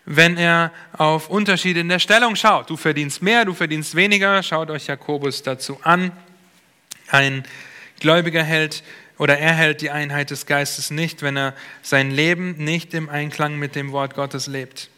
[0.06, 2.70] wenn er auf Unterschiede in der Stellung schaut.
[2.70, 4.44] Du verdienst mehr, du verdienst weniger.
[4.44, 6.12] Schaut euch Jakobus dazu an.
[7.10, 7.44] Ein
[8.00, 8.84] Gläubiger hält
[9.18, 13.58] oder er hält die Einheit des Geistes nicht, wenn er sein Leben nicht im Einklang
[13.58, 14.90] mit dem Wort Gottes lebt.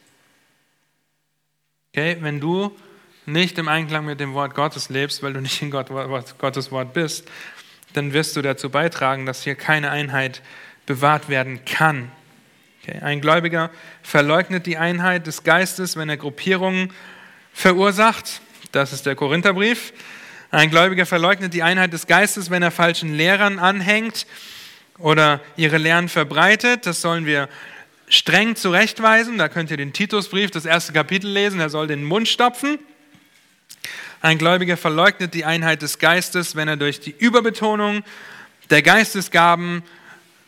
[1.94, 2.76] Okay, wenn du
[3.28, 5.90] nicht im Einklang mit dem Wort Gottes lebst, weil du nicht in Gott,
[6.38, 7.28] Gottes Wort bist,
[7.94, 10.42] dann wirst du dazu beitragen, dass hier keine Einheit
[10.86, 12.10] bewahrt werden kann.
[12.82, 13.70] Okay, ein Gläubiger
[14.02, 16.94] verleugnet die Einheit des Geistes, wenn er Gruppierungen
[17.52, 18.42] verursacht.
[18.72, 19.92] Das ist der Korintherbrief.
[20.50, 24.26] Ein Gläubiger verleugnet die Einheit des Geistes, wenn er falschen Lehrern anhängt
[25.00, 26.86] oder ihre Lehren verbreitet.
[26.86, 27.50] Das sollen wir
[28.08, 29.38] streng zurechtweisen.
[29.38, 31.60] Da könnt ihr den Titusbrief, das erste Kapitel lesen.
[31.60, 32.80] Er soll den Mund stopfen.
[34.22, 38.04] Ein Gläubiger verleugnet die Einheit des Geistes, wenn er durch die Überbetonung
[38.70, 39.84] der Geistesgaben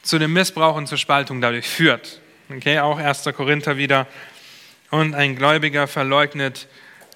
[0.02, 2.20] zu dem Missbrauch und zur Spaltung dadurch führt.
[2.50, 3.26] Okay, auch 1.
[3.36, 4.08] Korinther wieder.
[4.90, 6.68] Und ein Gläubiger verleugnet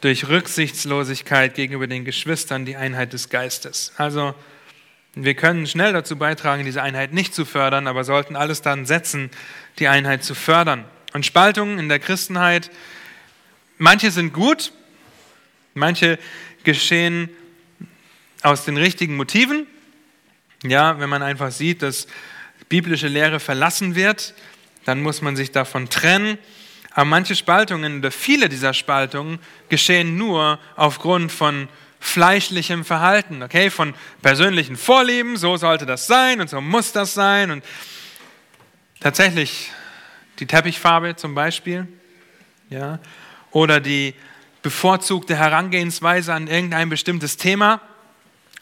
[0.02, 3.94] durch Rücksichtslosigkeit gegenüber den Geschwistern die Einheit des Geistes.
[3.98, 4.36] Also
[5.16, 9.32] wir können schnell dazu beitragen, diese Einheit nicht zu fördern, aber sollten alles dann setzen,
[9.80, 10.86] die Einheit zu fördern.
[11.14, 12.70] Und Spaltungen in der Christenheit,
[13.80, 14.72] manche sind gut,
[15.74, 16.20] manche
[16.64, 17.30] geschehen
[18.42, 19.68] aus den richtigen Motiven.
[20.64, 22.08] Ja, wenn man einfach sieht, dass
[22.70, 24.34] biblische Lehre verlassen wird,
[24.86, 26.38] dann muss man sich davon trennen.
[26.92, 31.68] Aber manche Spaltungen oder viele dieser Spaltungen geschehen nur aufgrund von
[32.00, 37.50] fleischlichem Verhalten, okay, von persönlichen Vorlieben, so sollte das sein und so muss das sein
[37.50, 37.64] und
[39.00, 39.72] tatsächlich
[40.40, 41.88] die Teppichfarbe zum Beispiel,
[42.70, 43.00] ja,
[43.52, 44.16] oder die
[44.64, 47.82] bevorzugte Herangehensweise an irgendein bestimmtes Thema.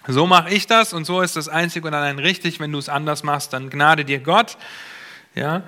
[0.08, 2.60] So mache ich das und so ist das einzig und allein richtig.
[2.60, 4.58] Wenn du es anders machst, dann gnade dir Gott.
[5.36, 5.64] Ja,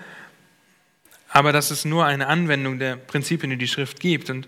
[1.30, 4.30] aber das ist nur eine Anwendung der Prinzipien, die die Schrift gibt.
[4.30, 4.48] Und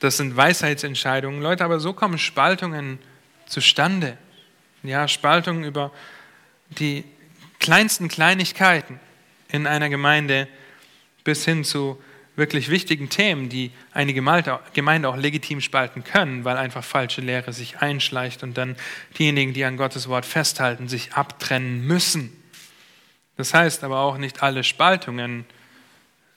[0.00, 1.42] das sind Weisheitsentscheidungen.
[1.42, 2.98] Leute, aber so kommen Spaltungen
[3.46, 4.16] zustande.
[4.82, 5.90] Ja, Spaltungen über
[6.78, 7.04] die
[7.58, 9.00] kleinsten Kleinigkeiten
[9.48, 10.48] in einer Gemeinde
[11.24, 12.02] bis hin zu
[12.36, 17.78] wirklich wichtigen Themen, die eine Gemeinde auch legitim spalten können, weil einfach falsche Lehre sich
[17.78, 18.76] einschleicht und dann
[19.18, 22.32] diejenigen, die an Gottes Wort festhalten, sich abtrennen müssen.
[23.36, 25.44] Das heißt aber auch nicht alle Spaltungen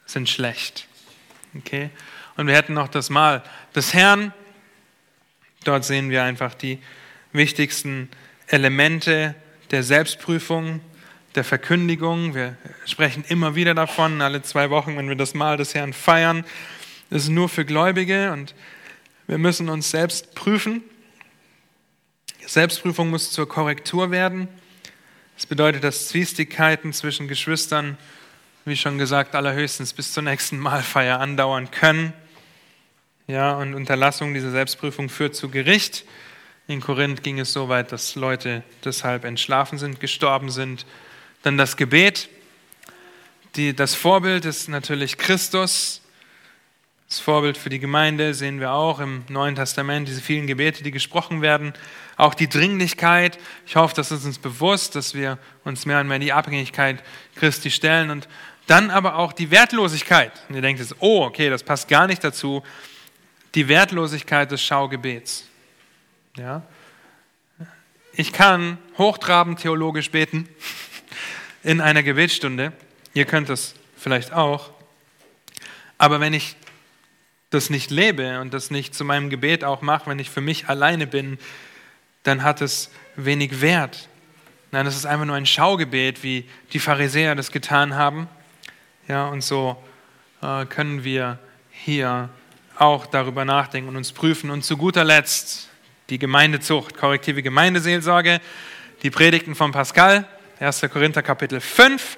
[0.05, 0.87] sind schlecht.
[1.55, 1.89] Okay?
[2.35, 3.43] Und wir hätten noch das Mahl
[3.75, 4.33] des Herrn.
[5.63, 6.79] Dort sehen wir einfach die
[7.33, 8.09] wichtigsten
[8.47, 9.35] Elemente
[9.71, 10.79] der Selbstprüfung,
[11.37, 12.35] der Verkündigung.
[12.35, 16.43] Wir sprechen immer wieder davon, alle zwei Wochen, wenn wir das Mahl des Herrn feiern.
[17.09, 18.53] Das ist nur für Gläubige und
[19.27, 20.83] wir müssen uns selbst prüfen.
[22.45, 24.49] Selbstprüfung muss zur Korrektur werden.
[25.35, 27.97] Das bedeutet, dass Zwistigkeiten zwischen Geschwistern
[28.67, 32.11] wie schon gesagt, allerhöchstens bis zur nächsten Mahlfeier andauern können.
[33.25, 36.03] Ja, und Unterlassung dieser Selbstprüfung führt zu Gericht.
[36.67, 40.85] In Korinth ging es so weit, dass Leute deshalb entschlafen sind, gestorben sind.
[41.43, 42.29] Dann das Gebet.
[43.55, 46.01] Die, das Vorbild ist natürlich Christus.
[47.09, 50.91] Das Vorbild für die Gemeinde sehen wir auch im Neuen Testament, diese vielen Gebete, die
[50.91, 51.73] gesprochen werden.
[52.17, 53.39] Auch die Dringlichkeit.
[53.65, 57.01] Ich hoffe, das ist uns bewusst, dass wir uns mehr und mehr in die Abhängigkeit
[57.35, 58.27] Christi stellen und
[58.67, 60.33] dann aber auch die Wertlosigkeit.
[60.49, 62.61] Und ihr denkt jetzt, oh, okay, das passt gar nicht dazu.
[63.55, 65.45] Die Wertlosigkeit des Schaugebets.
[66.35, 66.63] Ja?
[68.11, 70.49] Ich kann hochtrabend theologisch beten
[71.67, 72.71] in einer Gebetsstunde.
[73.13, 74.69] Ihr könnt das vielleicht auch.
[75.97, 76.55] Aber wenn ich
[77.49, 80.69] das nicht lebe und das nicht zu meinem Gebet auch mache, wenn ich für mich
[80.69, 81.37] alleine bin,
[82.23, 84.07] dann hat es wenig Wert.
[84.71, 88.29] Nein, das ist einfach nur ein Schaugebet, wie die Pharisäer das getan haben.
[89.09, 89.75] Ja, und so
[90.41, 91.37] äh, können wir
[91.69, 92.29] hier
[92.77, 94.51] auch darüber nachdenken und uns prüfen.
[94.51, 95.67] Und zu guter Letzt
[96.09, 98.39] die Gemeindezucht, korrektive Gemeindeseelsorge,
[99.03, 100.25] die Predigten von Pascal,
[100.59, 100.81] 1.
[100.91, 102.17] Korinther Kapitel 5.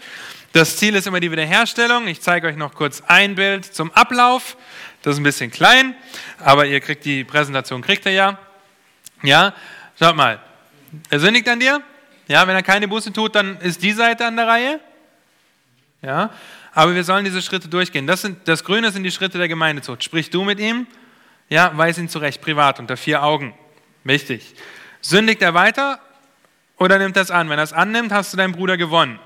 [0.54, 2.08] Das Ziel ist immer die Wiederherstellung.
[2.08, 4.56] Ich zeige euch noch kurz ein Bild zum Ablauf.
[5.02, 5.94] Das ist ein bisschen klein,
[6.40, 8.40] aber ihr kriegt die Präsentation, kriegt ihr ja.
[9.24, 9.54] Ja,
[10.00, 10.40] schaut mal.
[11.10, 11.82] Er sündigt an dir.
[12.30, 14.80] Ja, wenn er keine Buße tut, dann ist die Seite an der Reihe.
[16.02, 16.30] Ja,
[16.74, 18.08] aber wir sollen diese Schritte durchgehen.
[18.08, 20.02] Das, sind, das Grüne sind die Schritte der Gemeindezucht.
[20.02, 20.88] Sprich du mit ihm,
[21.50, 23.54] ja, weis ihn zurecht, privat, unter vier Augen.
[24.06, 24.56] Wichtig.
[25.02, 26.00] Sündigt er weiter
[26.80, 27.50] oder nimmt das an?
[27.50, 29.20] Wenn er es annimmt, hast du deinen Bruder gewonnen.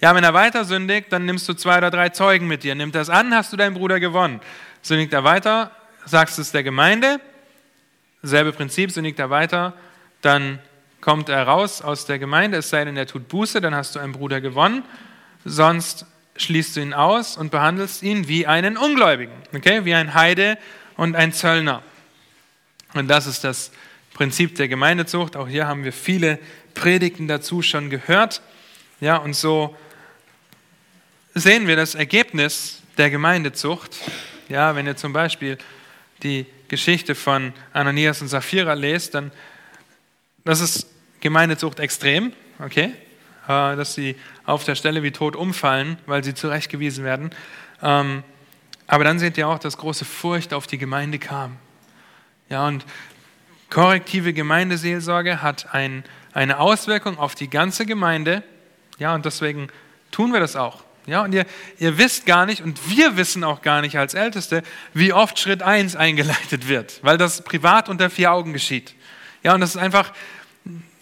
[0.00, 2.74] Ja, wenn er weiter sündigt, dann nimmst du zwei oder drei Zeugen mit dir.
[2.74, 4.40] Nimmt das an, hast du deinen Bruder gewonnen.
[4.80, 5.70] Sündigt er weiter,
[6.04, 7.20] sagst du es der Gemeinde,
[8.22, 9.74] selbe Prinzip, sündigt er weiter,
[10.22, 10.60] dann
[11.00, 13.98] kommt er raus aus der Gemeinde, es sei denn, er tut Buße, dann hast du
[13.98, 14.82] einen Bruder gewonnen.
[15.44, 19.84] Sonst schließt du ihn aus und behandelst ihn wie einen Ungläubigen, okay?
[19.84, 20.58] wie ein Heide
[20.96, 21.82] und ein Zöllner.
[22.94, 23.72] Und das ist das
[24.18, 25.36] Prinzip der Gemeindezucht.
[25.36, 26.40] Auch hier haben wir viele
[26.74, 28.42] Predigten dazu schon gehört.
[29.00, 29.76] Ja, und so
[31.34, 33.94] sehen wir das Ergebnis der Gemeindezucht.
[34.48, 35.56] Ja, wenn ihr zum Beispiel
[36.24, 39.30] die Geschichte von Ananias und Sapphira lest, dann
[40.44, 40.88] das ist
[41.20, 42.94] Gemeindezucht extrem, okay,
[43.46, 47.30] äh, dass sie auf der Stelle wie tot umfallen, weil sie zurechtgewiesen werden.
[47.84, 48.24] Ähm,
[48.88, 51.56] aber dann seht ihr auch, dass große Furcht auf die Gemeinde kam.
[52.50, 52.84] Ja, und
[53.70, 58.42] korrektive Gemeindeseelsorge hat ein, eine Auswirkung auf die ganze Gemeinde.
[58.98, 59.68] Ja, und deswegen
[60.10, 60.84] tun wir das auch.
[61.06, 61.46] Ja, und ihr,
[61.78, 64.62] ihr wisst gar nicht, und wir wissen auch gar nicht als Älteste,
[64.92, 68.94] wie oft Schritt 1 eingeleitet wird, weil das privat unter vier Augen geschieht.
[69.42, 70.12] Ja, und das ist einfach,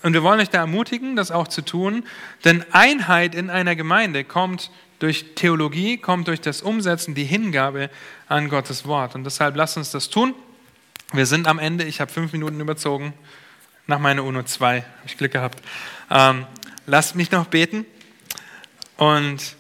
[0.03, 2.05] und wir wollen euch da ermutigen, das auch zu tun,
[2.45, 7.91] denn Einheit in einer Gemeinde kommt durch Theologie, kommt durch das Umsetzen, die Hingabe
[8.29, 9.15] an Gottes Wort.
[9.17, 10.35] Und deshalb lasst uns das tun.
[11.13, 13.15] Wir sind am Ende, ich habe fünf Minuten überzogen,
[13.87, 15.63] nach meiner UNO 2, habe ich Glück gehabt.
[16.11, 16.47] Ähm,
[16.87, 17.87] lasst mich noch beten
[18.97, 19.55] und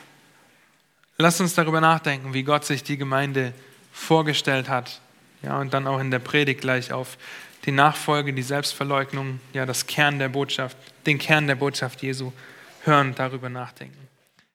[1.18, 3.53] lasst uns darüber nachdenken, wie Gott sich die Gemeinde
[3.92, 5.01] vorgestellt hat.
[5.42, 7.16] Ja, und dann auch in der Predigt gleich auf
[7.64, 10.76] die Nachfolge, die Selbstverleugnung, ja, das Kern der Botschaft,
[11.07, 12.32] den Kern der Botschaft Jesu
[12.82, 14.09] hören, darüber nachdenken.